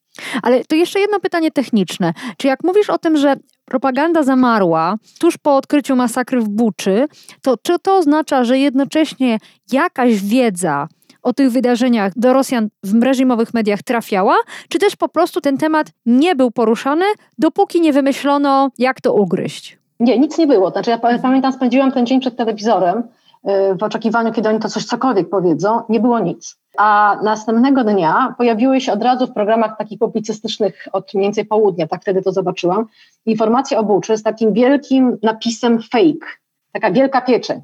Ale 0.42 0.64
to 0.64 0.76
jeszcze 0.76 1.00
jedno 1.00 1.20
pytanie 1.20 1.50
techniczne. 1.50 2.12
Czy 2.36 2.46
jak 2.46 2.64
mówisz 2.64 2.90
o 2.90 2.98
tym, 2.98 3.16
że 3.16 3.36
propaganda 3.64 4.22
zamarła 4.22 4.94
tuż 5.20 5.38
po 5.38 5.56
odkryciu 5.56 5.96
masakry 5.96 6.40
w 6.40 6.48
Buczy, 6.48 7.06
to 7.42 7.56
czy 7.62 7.78
to 7.78 7.96
oznacza, 7.96 8.44
że 8.44 8.58
jednocześnie 8.58 9.38
jakaś 9.72 10.22
wiedza 10.22 10.88
o 11.22 11.32
tych 11.32 11.50
wydarzeniach 11.50 12.12
do 12.16 12.32
Rosjan 12.32 12.68
w 12.82 13.02
reżimowych 13.02 13.54
mediach 13.54 13.82
trafiała, 13.82 14.36
czy 14.68 14.78
też 14.78 14.96
po 14.96 15.08
prostu 15.08 15.40
ten 15.40 15.58
temat 15.58 15.86
nie 16.06 16.34
był 16.36 16.50
poruszany, 16.50 17.04
dopóki 17.38 17.80
nie 17.80 17.92
wymyślono, 17.92 18.70
jak 18.78 19.00
to 19.00 19.12
ugryźć? 19.12 19.78
Nie, 20.00 20.18
nic 20.18 20.38
nie 20.38 20.46
było. 20.46 20.70
Znaczy, 20.70 20.90
ja 20.90 20.98
pamiętam, 20.98 21.52
spędziłam 21.52 21.92
ten 21.92 22.06
dzień 22.06 22.20
przed 22.20 22.36
telewizorem 22.36 22.98
y, 22.98 23.74
w 23.74 23.82
oczekiwaniu, 23.82 24.32
kiedy 24.32 24.48
oni 24.48 24.58
to 24.58 24.68
coś 24.68 24.84
cokolwiek 24.84 25.28
powiedzą. 25.28 25.82
Nie 25.88 26.00
było 26.00 26.18
nic. 26.18 26.56
A 26.78 27.16
następnego 27.22 27.84
dnia 27.84 28.34
pojawiły 28.38 28.80
się 28.80 28.92
od 28.92 29.02
razu 29.02 29.26
w 29.26 29.32
programach 29.32 29.78
takich 29.78 29.98
publicystycznych 29.98 30.88
od 30.92 31.14
mniej 31.14 31.26
więcej 31.26 31.44
południa, 31.44 31.86
tak 31.86 32.02
wtedy 32.02 32.22
to 32.22 32.32
zobaczyłam, 32.32 32.86
informacje 33.26 33.78
o 33.78 33.84
Buczy 33.84 34.16
z 34.16 34.22
takim 34.22 34.52
wielkim 34.52 35.18
napisem 35.22 35.82
fake, 35.82 36.26
taka 36.72 36.90
wielka 36.90 37.20
pieczeń 37.20 37.60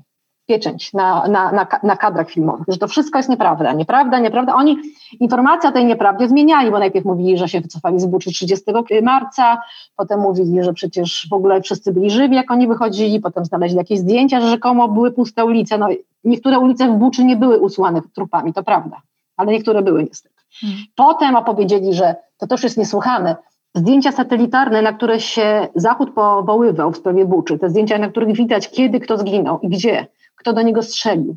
pieczęć 0.47 0.93
na, 0.93 1.29
na, 1.29 1.53
na, 1.53 1.67
na 1.83 1.97
kadrach 1.97 2.31
filmowych, 2.31 2.67
że 2.69 2.79
to 2.79 2.89
wszystko 2.89 3.19
jest 3.19 3.29
nieprawda, 3.29 3.73
nieprawda, 3.73 4.19
nieprawda. 4.19 4.55
Oni 4.55 4.77
informacje 5.21 5.71
o 5.71 5.73
tej 5.73 5.85
nieprawdzie 5.85 6.29
zmieniali, 6.29 6.71
bo 6.71 6.79
najpierw 6.79 7.07
mówili, 7.07 7.39
że 7.39 7.49
się 7.49 7.61
wycofali 7.61 8.01
z 8.01 8.07
Buczy 8.07 8.31
30 8.31 8.65
marca, 9.03 9.59
potem 9.97 10.21
mówili, 10.21 10.63
że 10.63 10.73
przecież 10.73 11.27
w 11.31 11.33
ogóle 11.33 11.61
wszyscy 11.61 11.93
byli 11.93 12.11
żywi, 12.11 12.35
jak 12.35 12.51
oni 12.51 12.69
wychodzili, 12.69 13.21
potem 13.21 13.45
znaleźli 13.45 13.79
jakieś 13.79 13.99
zdjęcia, 13.99 14.41
że 14.41 14.49
rzekomo 14.49 14.89
były 14.89 15.13
puste 15.13 15.45
ulice. 15.45 15.79
No, 15.79 15.89
niektóre 16.25 16.59
ulice 16.59 16.89
w 16.89 16.93
Buczy 16.93 17.25
nie 17.25 17.37
były 17.37 17.59
usłane 17.59 18.03
trupami, 18.15 18.53
to 18.53 18.63
prawda, 18.63 19.01
ale 19.37 19.53
niektóre 19.53 19.83
były 19.83 20.05
niestety. 20.05 20.35
Hmm. 20.61 20.79
Potem 20.97 21.37
opowiedzieli, 21.37 21.95
że 21.95 22.15
to 22.39 22.47
też 22.47 22.63
jest 22.63 22.77
niesłychane, 22.77 23.37
Zdjęcia 23.77 24.13
satelitarne, 24.13 24.83
na 24.83 24.93
które 24.93 25.21
się 25.21 25.69
Zachód 25.75 26.15
powoływał 26.15 26.93
w 26.93 26.97
sprawie 26.97 27.25
Buczy, 27.25 27.59
te 27.59 27.71
zdjęcia, 27.71 27.99
na 27.99 28.09
których 28.09 28.37
widać, 28.37 28.71
kiedy 28.71 29.01
kto 29.01 29.19
zginął 29.19 29.61
i 29.61 29.69
gdzie, 29.69 30.07
kto 30.37 30.53
do 30.53 30.63
niego 30.63 30.83
strzelił, 30.83 31.37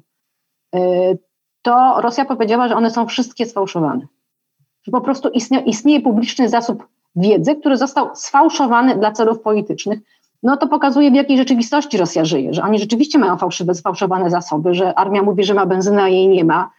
y, 0.75 1.17
to 1.61 2.01
Rosja 2.01 2.25
powiedziała, 2.25 2.67
że 2.67 2.75
one 2.75 2.91
są 2.91 3.07
wszystkie 3.07 3.45
sfałszowane. 3.45 4.07
Że 4.83 4.91
po 4.91 5.01
prostu 5.01 5.29
istnieje, 5.29 5.63
istnieje 5.63 6.01
publiczny 6.01 6.49
zasób 6.49 6.87
wiedzy, 7.15 7.55
który 7.55 7.77
został 7.77 8.15
sfałszowany 8.15 8.95
dla 8.95 9.11
celów 9.11 9.39
politycznych. 9.39 9.99
No 10.43 10.57
to 10.57 10.67
pokazuje, 10.67 11.11
w 11.11 11.15
jakiej 11.15 11.37
rzeczywistości 11.37 11.97
Rosja 11.97 12.25
żyje, 12.25 12.53
że 12.53 12.63
oni 12.63 12.79
rzeczywiście 12.79 13.19
mają 13.19 13.37
fałszywe, 13.37 13.75
sfałszowane 13.75 14.29
zasoby, 14.29 14.73
że 14.73 14.99
armia 14.99 15.23
mówi, 15.23 15.43
że 15.43 15.53
ma 15.53 15.65
benzynę, 15.65 16.03
a 16.03 16.07
jej 16.07 16.27
nie 16.27 16.45
ma, 16.45 16.71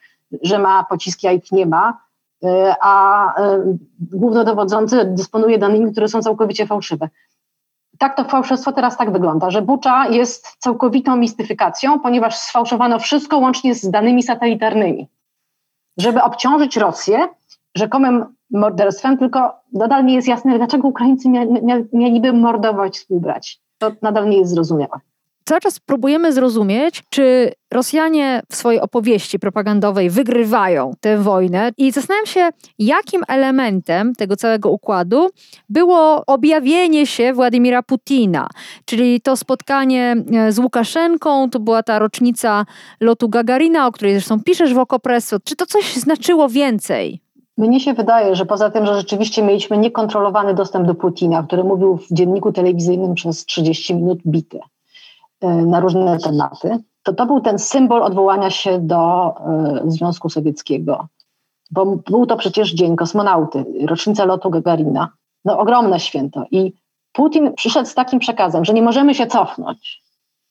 że 0.43 0.59
ma 0.59 0.85
pociski, 0.85 1.29
a 1.29 1.33
ich 1.33 1.53
nie 1.53 1.67
ma, 1.67 1.99
y, 2.45 2.49
a 2.81 3.35
y, 3.43 3.79
głównodowodzący 4.01 5.05
dysponuje 5.05 5.59
danymi, 5.59 5.93
które 5.93 6.09
są 6.09 6.23
całkowicie 6.23 6.67
fałszywe 6.67 7.09
tak 8.01 8.17
to 8.17 8.25
fałszerstwo 8.25 8.73
teraz 8.73 8.97
tak 8.97 9.13
wygląda, 9.13 9.51
że 9.51 9.63
Bucza 9.63 10.09
jest 10.09 10.57
całkowitą 10.59 11.17
mistyfikacją, 11.17 12.01
ponieważ 12.01 12.37
sfałszowano 12.37 12.99
wszystko 12.99 13.39
łącznie 13.39 13.75
z 13.75 13.91
danymi 13.91 14.23
satelitarnymi. 14.23 15.09
Żeby 15.99 16.23
obciążyć 16.23 16.77
Rosję 16.77 17.29
rzekomym 17.75 18.27
morderstwem, 18.51 19.19
tylko 19.19 19.53
nadal 19.73 20.05
nie 20.05 20.15
jest 20.15 20.29
jasne, 20.29 20.59
dlaczego 20.59 20.89
Ukraińcy 20.89 21.29
mieliby 21.93 22.33
mordować 22.33 22.99
współbrać. 22.99 23.61
To 23.79 23.93
nadal 24.03 24.29
nie 24.29 24.39
jest 24.39 24.51
zrozumiałe 24.51 25.01
cały 25.45 25.61
czas 25.61 25.81
próbujemy 25.81 26.33
zrozumieć, 26.33 27.03
czy 27.11 27.53
Rosjanie 27.73 28.43
w 28.51 28.57
swojej 28.57 28.81
opowieści 28.81 29.39
propagandowej 29.39 30.11
wygrywają 30.11 30.93
tę 31.01 31.19
wojnę 31.19 31.73
i 31.79 31.93
zastanawiam 31.93 32.27
się, 32.27 32.49
jakim 32.79 33.23
elementem 33.29 34.15
tego 34.15 34.37
całego 34.37 34.71
układu 34.71 35.29
było 35.69 36.27
objawienie 36.27 37.07
się 37.07 37.33
Władimira 37.33 37.83
Putina, 37.83 38.49
czyli 38.85 39.21
to 39.21 39.37
spotkanie 39.37 40.17
e, 40.33 40.53
z 40.53 40.59
Łukaszenką, 40.59 41.51
to 41.51 41.61
była 41.61 41.83
ta 41.83 41.99
rocznica 41.99 42.67
lotu 43.01 43.29
Gagarina, 43.29 43.87
o 43.87 43.93
której 43.93 44.15
zresztą 44.15 44.43
piszesz 44.43 44.75
w 44.75 44.79
Okopresu. 44.79 45.37
Czy 45.45 45.57
to 45.57 45.67
coś 45.67 45.97
znaczyło 45.97 46.49
więcej? 46.49 47.21
Mnie 47.59 47.81
się 47.81 47.95
wydaje, 47.95 48.37
że 48.37 48.47
poza 48.47 48.71
tym, 48.71 48.87
że 48.87 48.95
rzeczywiście 48.95 49.43
mieliśmy 49.43 49.79
niekontrolowany 49.79 50.55
dostęp 50.55 50.87
do 50.87 50.95
Putina, 50.95 51.43
który 51.43 51.65
mówił 51.65 51.97
w 51.97 52.15
dzienniku 52.15 52.53
telewizyjnym 52.53 53.15
przez 53.15 53.45
30 53.45 53.95
minut 53.95 54.19
bity, 54.27 54.61
E, 54.61 54.70
na 55.43 55.81
różne 55.81 56.19
tematy, 56.19 56.79
to 57.03 57.13
to 57.13 57.27
był 57.27 57.41
ten 57.41 57.59
symbol 57.59 58.03
odwołania 58.03 58.51
się 58.51 58.79
do 58.79 59.35
e, 59.37 59.83
Związku 59.87 60.29
Sowieckiego. 60.29 61.09
Bo 61.71 61.87
był 61.87 62.27
to 62.27 62.37
przecież 62.37 62.73
Dzień 62.73 62.97
Kosmonauty, 62.97 63.65
rocznica 63.87 64.25
lotu 64.25 64.51
Gagarina. 64.51 65.09
No 65.45 65.59
ogromne 65.59 66.01
święto. 66.01 66.45
I 66.51 66.73
Putin 67.13 67.55
przyszedł 67.55 67.89
z 67.89 67.95
takim 67.95 68.19
przekazem, 68.19 68.65
że 68.65 68.73
nie 68.73 68.83
możemy 68.83 69.15
się 69.15 69.27
cofnąć, 69.27 70.03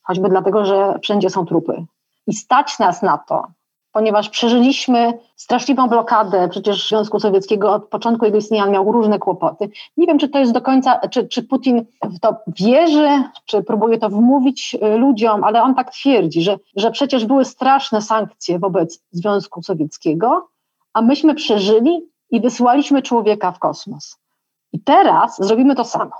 choćby 0.01 0.29
dlatego, 0.29 0.65
że 0.65 0.99
wszędzie 1.03 1.29
są 1.29 1.45
trupy. 1.45 1.85
I 2.27 2.33
stać 2.33 2.79
nas 2.79 3.01
na 3.01 3.17
to, 3.17 3.47
ponieważ 3.91 4.29
przeżyliśmy 4.29 5.13
straszliwą 5.35 5.87
blokadę 5.87 6.47
przecież 6.49 6.87
Związku 6.89 7.19
Sowieckiego 7.19 7.73
od 7.73 7.85
początku 7.87 8.25
jego 8.25 8.37
istnienia 8.37 8.65
miał 8.65 8.91
różne 8.91 9.19
kłopoty. 9.19 9.69
Nie 9.97 10.07
wiem, 10.07 10.19
czy 10.19 10.29
to 10.29 10.39
jest 10.39 10.51
do 10.51 10.61
końca, 10.61 10.99
czy, 11.07 11.27
czy 11.27 11.43
Putin 11.43 11.85
w 12.03 12.19
to 12.19 12.35
wierzy, 12.47 13.09
czy 13.45 13.63
próbuje 13.63 13.97
to 13.97 14.09
wmówić 14.09 14.75
y, 14.83 14.97
ludziom, 14.97 15.43
ale 15.43 15.63
on 15.63 15.75
tak 15.75 15.91
twierdzi, 15.91 16.41
że, 16.41 16.57
że 16.75 16.91
przecież 16.91 17.25
były 17.25 17.45
straszne 17.45 18.01
sankcje 18.01 18.59
wobec 18.59 19.03
Związku 19.11 19.63
Sowieckiego, 19.63 20.47
a 20.93 21.01
myśmy 21.01 21.35
przeżyli 21.35 22.09
i 22.31 22.41
wysłaliśmy 22.41 23.01
człowieka 23.01 23.51
w 23.51 23.59
kosmos. 23.59 24.17
I 24.73 24.79
teraz 24.79 25.37
zrobimy 25.39 25.75
to 25.75 25.85
samo. 25.85 26.11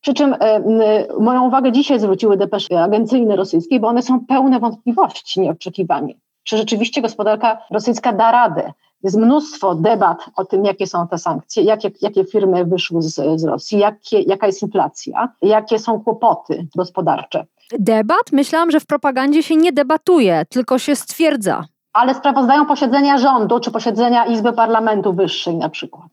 Przy 0.00 0.14
czym 0.14 0.32
y, 0.32 0.36
y, 0.36 1.20
moją 1.20 1.46
uwagę 1.46 1.72
dzisiaj 1.72 2.00
zwróciły 2.00 2.36
depesze 2.36 2.82
agencyjne 2.82 3.36
rosyjskie, 3.36 3.80
bo 3.80 3.88
one 3.88 4.02
są 4.02 4.26
pełne 4.26 4.60
wątpliwości 4.60 5.40
nieoczekiwanie 5.40 6.14
czy 6.44 6.56
rzeczywiście 6.56 7.02
gospodarka 7.02 7.58
rosyjska 7.70 8.12
da 8.12 8.32
radę. 8.32 8.72
Jest 9.02 9.16
mnóstwo 9.16 9.74
debat 9.74 10.30
o 10.36 10.44
tym, 10.44 10.64
jakie 10.64 10.86
są 10.86 11.08
te 11.08 11.18
sankcje, 11.18 11.62
jakie, 11.62 11.90
jakie 12.02 12.24
firmy 12.24 12.64
wyszły 12.64 13.02
z, 13.02 13.40
z 13.40 13.44
Rosji, 13.44 13.78
jakie, 13.78 14.20
jaka 14.20 14.46
jest 14.46 14.62
inflacja, 14.62 15.28
jakie 15.42 15.78
są 15.78 16.00
kłopoty 16.00 16.66
gospodarcze. 16.76 17.46
Debat? 17.78 18.32
Myślałam, 18.32 18.70
że 18.70 18.80
w 18.80 18.86
propagandzie 18.86 19.42
się 19.42 19.56
nie 19.56 19.72
debatuje, 19.72 20.44
tylko 20.48 20.78
się 20.78 20.96
stwierdza. 20.96 21.64
Ale 21.92 22.14
sprawozdają 22.14 22.66
posiedzenia 22.66 23.18
rządu 23.18 23.60
czy 23.60 23.70
posiedzenia 23.70 24.26
Izby 24.26 24.52
Parlamentu 24.52 25.12
Wyższej 25.12 25.56
na 25.56 25.68
przykład. 25.68 26.06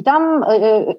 I 0.00 0.02
tam 0.02 0.42
y, 0.42 0.46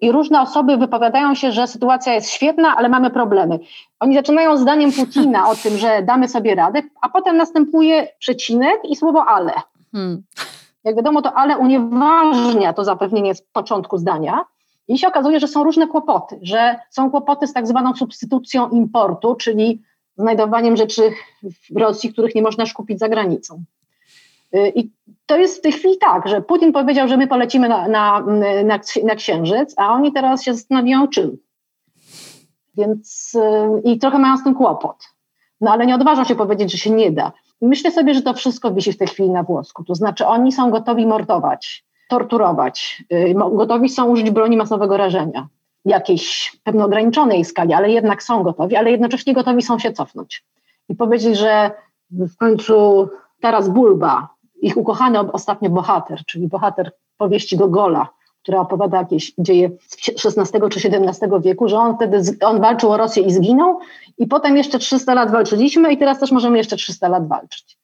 i 0.02 0.12
różne 0.12 0.42
osoby 0.42 0.78
wypowiadają 0.78 1.36
się, 1.36 1.52
że 1.52 1.68
sytuacja 1.68 2.14
jest 2.14 2.30
świetna, 2.30 2.76
ale 2.76 2.90
mamy 2.90 3.10
problemy. 3.10 3.60
Oni 4.00 4.16
zaczynają 4.16 4.58
zdaniem 4.58 4.92
Putina 4.92 5.50
o 5.50 5.56
tym, 5.56 5.78
że 5.78 6.04
damy 6.04 6.28
sobie 6.28 6.56
radę, 6.56 6.82
a 7.02 7.10
potem 7.10 7.38
następuje 7.38 8.08
przecinek 8.20 8.80
i 8.90 8.96
słowo 8.96 9.26
ale. 9.26 9.54
Hmm. 9.92 10.24
Jak 10.84 10.96
wiadomo, 10.96 11.22
to 11.22 11.34
ale 11.34 11.58
unieważnia 11.58 12.74
to 12.74 12.84
zapewnienie 12.84 13.36
z 13.36 13.42
początku 13.42 13.98
zdania 13.98 14.46
I 14.88 14.98
się 14.98 15.08
okazuje, 15.08 15.40
że 15.40 15.48
są 15.48 15.64
różne 15.64 15.88
kłopoty, 15.88 16.40
że 16.42 16.80
są 16.90 17.12
kłopoty 17.12 17.48
z 17.48 17.54
tak 17.54 17.68
zwaną 17.68 17.96
substytucją 17.96 18.70
importu, 18.70 19.36
czyli 19.36 19.82
znajdowaniem 20.18 20.78
rzeczy 20.78 21.02
w 21.44 21.78
Rosji, 21.78 22.14
których 22.14 22.36
nie 22.36 22.42
można 22.42 22.66
kupić 22.76 23.00
za 23.00 23.10
granicą. 23.10 23.64
Y, 24.56 24.72
I 24.76 24.92
to 25.32 25.38
jest 25.38 25.58
w 25.58 25.62
tej 25.62 25.72
chwili 25.72 25.98
tak, 25.98 26.28
że 26.28 26.41
Putin 26.41 26.74
powiedział, 26.74 27.08
że 27.08 27.17
my 27.17 27.28
polecimy 27.28 27.70
na, 27.70 27.88
na, 27.88 28.26
na, 29.04 29.15
Księżyc, 29.15 29.74
a 29.78 29.94
oni 29.94 30.13
teraz 30.13 30.44
się 30.44 30.54
zastanawiają 30.54 31.08
czym. 31.08 31.38
Więc 32.78 33.36
y, 33.36 33.82
i 33.84 34.00
trochę 34.00 34.20
mają 34.20 34.38
z 34.38 34.44
tym 34.44 34.56
kłopot. 34.56 34.98
No 35.62 35.72
ale 35.72 35.86
nie 35.86 35.96
odważą 35.96 36.24
się 36.24 36.36
powiedzieć, 36.36 36.72
że 36.72 36.78
się 36.78 36.89
nie 36.89 37.12
da. 37.12 37.32
Myślę 37.62 37.91
sobie, 37.91 38.13
że 38.13 38.22
to 38.22 38.34
wszystko 38.34 38.72
wisi 38.72 38.94
w 38.94 38.98
tej 38.98 39.08
chwili 39.08 39.30
na 39.30 39.44
włosku. 39.44 39.84
To 39.84 39.96
znaczy 39.96 40.26
oni 40.26 40.52
są 40.52 40.72
gotowi 40.72 41.08
mordować, 41.08 41.86
torturować, 42.10 43.04
y, 43.13 43.36
gotowi 43.52 43.89
są 43.89 44.06
użyć 44.06 44.32
broni 44.32 44.58
masowego 44.58 44.98
rażenia 44.98 45.48
jakiejś 45.86 46.56
pewno 46.63 46.86
ograniczonej 46.86 47.46
skali, 47.46 47.74
ale 47.74 47.91
jednak 47.91 48.24
są 48.24 48.44
gotowi, 48.44 48.76
ale 48.76 48.91
jednocześnie 48.91 49.34
gotowi 49.34 49.62
są 49.62 49.80
się 49.80 49.91
cofnąć 49.91 50.46
i 50.89 50.96
powiedzieć, 50.96 51.38
że 51.38 51.72
w 52.12 52.38
końcu 52.38 53.10
teraz 53.41 53.70
Bulba, 53.70 54.28
ich 54.62 54.78
ukochany 54.78 55.19
ostatnio 55.19 55.69
bohater, 55.69 56.26
czyli 56.26 56.47
bohater 56.47 56.91
powieści 57.17 57.58
Gogola, 57.58 58.08
która 58.41 58.60
opowiada 58.60 58.97
jakieś 58.97 59.34
dzieje 59.38 59.69
XVI 60.26 60.69
czy 60.69 60.89
XVII 60.89 61.30
wieku, 61.41 61.67
że 61.67 61.78
on 61.78 61.95
wtedy 61.95 62.21
on 62.41 62.62
walczył 62.62 62.91
o 62.91 62.97
Rosję 62.97 63.24
i 63.24 63.32
zginął 63.32 63.80
i 64.17 64.28
potem 64.28 64.58
jeszcze 64.58 64.80
300 64.80 65.13
lat 65.13 65.32
walczyliśmy 65.32 65.93
i 65.93 65.97
teraz 65.97 66.19
też 66.19 66.32
możemy 66.32 66.58
jeszcze 66.58 66.76
300 66.76 67.08
lat 67.08 67.28
walczyć. 67.28 67.78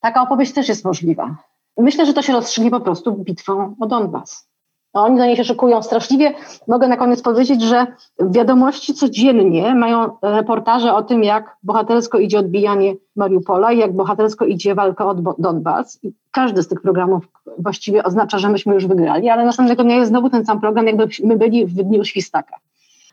Taka 0.00 0.22
opowieść 0.22 0.52
też 0.52 0.68
jest 0.68 0.84
możliwa. 0.84 1.36
Myślę, 1.78 2.06
że 2.06 2.14
to 2.14 2.22
się 2.22 2.32
rozstrzygnie 2.32 2.70
po 2.70 2.80
prostu 2.80 3.12
bitwą 3.12 3.74
o 3.80 3.86
Donbas. 3.86 4.48
Oni 4.96 5.18
do 5.18 5.24
niej 5.24 5.36
się 5.36 5.44
szykują 5.44 5.82
straszliwie. 5.82 6.34
Mogę 6.68 6.88
na 6.88 6.96
koniec 6.96 7.22
powiedzieć, 7.22 7.62
że 7.62 7.86
wiadomości 8.20 8.94
codziennie 8.94 9.74
mają 9.74 10.08
reportaże 10.22 10.94
o 10.94 11.02
tym, 11.02 11.24
jak 11.24 11.56
bohatersko 11.62 12.18
idzie 12.18 12.38
odbijanie 12.38 12.94
Mariupola 13.16 13.72
i 13.72 13.78
jak 13.78 13.92
bohatersko 13.92 14.44
idzie 14.44 14.74
walka 14.74 15.06
o 15.06 15.14
Donbas. 15.38 15.98
I 16.04 16.12
każdy 16.30 16.62
z 16.62 16.68
tych 16.68 16.80
programów 16.80 17.28
właściwie 17.58 18.04
oznacza, 18.04 18.38
że 18.38 18.48
myśmy 18.48 18.74
już 18.74 18.86
wygrali, 18.86 19.28
ale 19.28 19.44
następnego 19.44 19.84
dnia 19.84 19.96
jest 19.96 20.10
znowu 20.10 20.30
ten 20.30 20.46
sam 20.46 20.60
program, 20.60 20.86
jakbyśmy 20.86 21.36
byli 21.36 21.66
w 21.66 21.72
dniu 21.72 22.04
świstaka. 22.04 22.56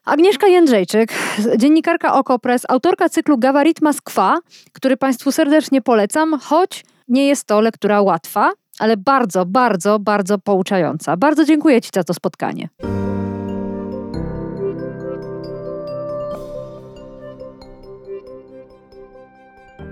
Agnieszka 0.06 0.48
Jędrzejczyk, 0.48 1.14
dziennikarka 1.58 2.14
Okopres, 2.14 2.64
autorka 2.70 3.10
cyklu 3.10 3.38
Gawarit 3.38 3.82
Moskwa, 3.82 4.38
który 4.74 4.98
Państwu 4.98 5.32
serdecznie 5.32 5.82
polecam, 5.82 6.40
choć 6.42 6.86
nie 7.08 7.28
jest 7.28 7.48
to 7.48 7.62
lektura 7.62 8.02
łatwa, 8.02 8.52
ale 8.80 8.98
bardzo, 8.98 9.46
bardzo, 9.46 10.00
bardzo 10.00 10.38
pouczająca. 10.38 11.18
Bardzo 11.18 11.46
dziękuję 11.46 11.82
Ci 11.82 11.90
za 11.94 12.04
to 12.04 12.14
spotkanie. 12.14 12.70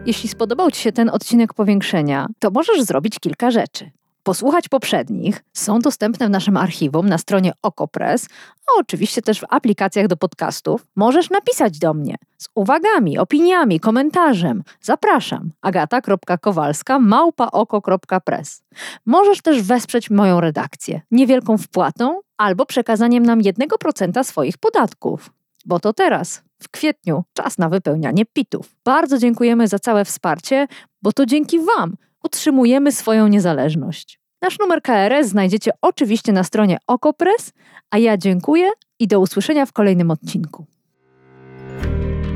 Jeśli 0.06 0.30
spodobał 0.30 0.72
Ci 0.72 0.82
się 0.82 0.91
ten 0.91 1.10
odcinek 1.10 1.54
powiększenia, 1.54 2.28
to 2.39 2.52
możesz 2.52 2.84
zrobić 2.84 3.20
kilka 3.20 3.52
rzeczy 3.52 3.91
posłuchać 4.24 4.70
poprzednich. 4.70 5.44
Są 5.54 5.80
dostępne 5.80 6.28
w 6.28 6.30
naszym 6.30 6.58
archiwum 6.58 7.10
na 7.10 7.18
stronie 7.18 7.54
Okopres, 7.62 8.28
a 8.68 8.80
oczywiście 8.80 9.22
też 9.22 9.40
w 9.40 9.46
aplikacjach 9.50 10.08
do 10.08 10.18
podcastów. 10.18 10.86
Możesz 10.96 11.30
napisać 11.30 11.80
do 11.80 11.94
mnie 11.94 12.16
z 12.38 12.48
uwagami, 12.56 13.18
opiniami, 13.18 13.80
komentarzem. 13.80 14.64
Zapraszam. 14.82 15.52
agata.kowalska 15.62 17.00
małpaoko.press. 17.00 18.64
Możesz 19.06 19.42
też 19.42 19.62
wesprzeć 19.62 20.10
moją 20.10 20.42
redakcję 20.42 21.02
niewielką 21.12 21.58
wpłatą 21.58 22.20
albo 22.38 22.66
przekazaniem 22.66 23.26
nam 23.26 23.40
1% 23.42 24.24
swoich 24.24 24.58
podatków. 24.58 25.30
Bo 25.66 25.80
to 25.80 25.94
teraz, 25.94 26.44
w 26.60 26.70
kwietniu, 26.70 27.24
czas 27.34 27.58
na 27.58 27.70
wypełnianie 27.70 28.26
pitów. 28.26 28.76
Bardzo 28.86 29.18
dziękujemy 29.18 29.68
za 29.68 29.80
całe 29.80 30.06
wsparcie, 30.06 30.68
bo 31.02 31.12
to 31.12 31.26
dzięki 31.26 31.60
Wam 31.60 31.96
utrzymujemy 32.24 32.92
swoją 32.92 33.28
niezależność. 33.28 34.20
Nasz 34.42 34.60
numer 34.60 34.82
KRS 34.82 35.28
znajdziecie 35.28 35.72
oczywiście 35.82 36.34
na 36.34 36.44
stronie 36.44 36.78
Okopres, 36.88 37.54
a 37.92 37.98
ja 37.98 38.18
dziękuję 38.18 38.70
i 39.00 39.08
do 39.08 39.20
usłyszenia 39.20 39.66
w 39.66 39.74
kolejnym 39.74 40.12
odcinku. 40.12 40.66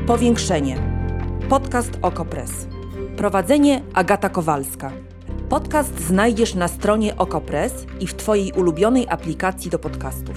Powiększenie. 0.06 0.76
Podcast 1.48 1.98
Okopres. 2.02 2.66
Prowadzenie 3.16 3.82
Agata 3.94 4.28
Kowalska. 4.28 4.92
Podcast 5.48 6.00
znajdziesz 6.00 6.54
na 6.54 6.68
stronie 6.68 7.16
Okopres 7.16 7.72
i 8.00 8.06
w 8.06 8.14
Twojej 8.14 8.52
ulubionej 8.52 9.06
aplikacji 9.08 9.70
do 9.70 9.78
podcastów. 9.78 10.36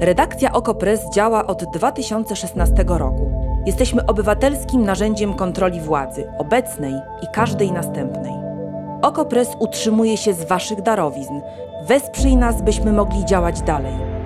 Redakcja 0.00 0.52
Okopres 0.52 1.00
działa 1.14 1.46
od 1.46 1.64
2016 1.74 2.84
roku. 2.86 3.51
Jesteśmy 3.66 4.06
obywatelskim 4.06 4.84
narzędziem 4.84 5.34
kontroli 5.34 5.80
władzy, 5.80 6.32
obecnej 6.38 6.94
i 7.22 7.26
każdej 7.32 7.72
następnej. 7.72 8.32
Okopres 9.02 9.48
utrzymuje 9.58 10.16
się 10.16 10.34
z 10.34 10.44
Waszych 10.44 10.82
darowizn. 10.82 11.40
Wesprzyj 11.82 12.36
nas, 12.36 12.62
byśmy 12.62 12.92
mogli 12.92 13.24
działać 13.24 13.62
dalej. 13.62 14.21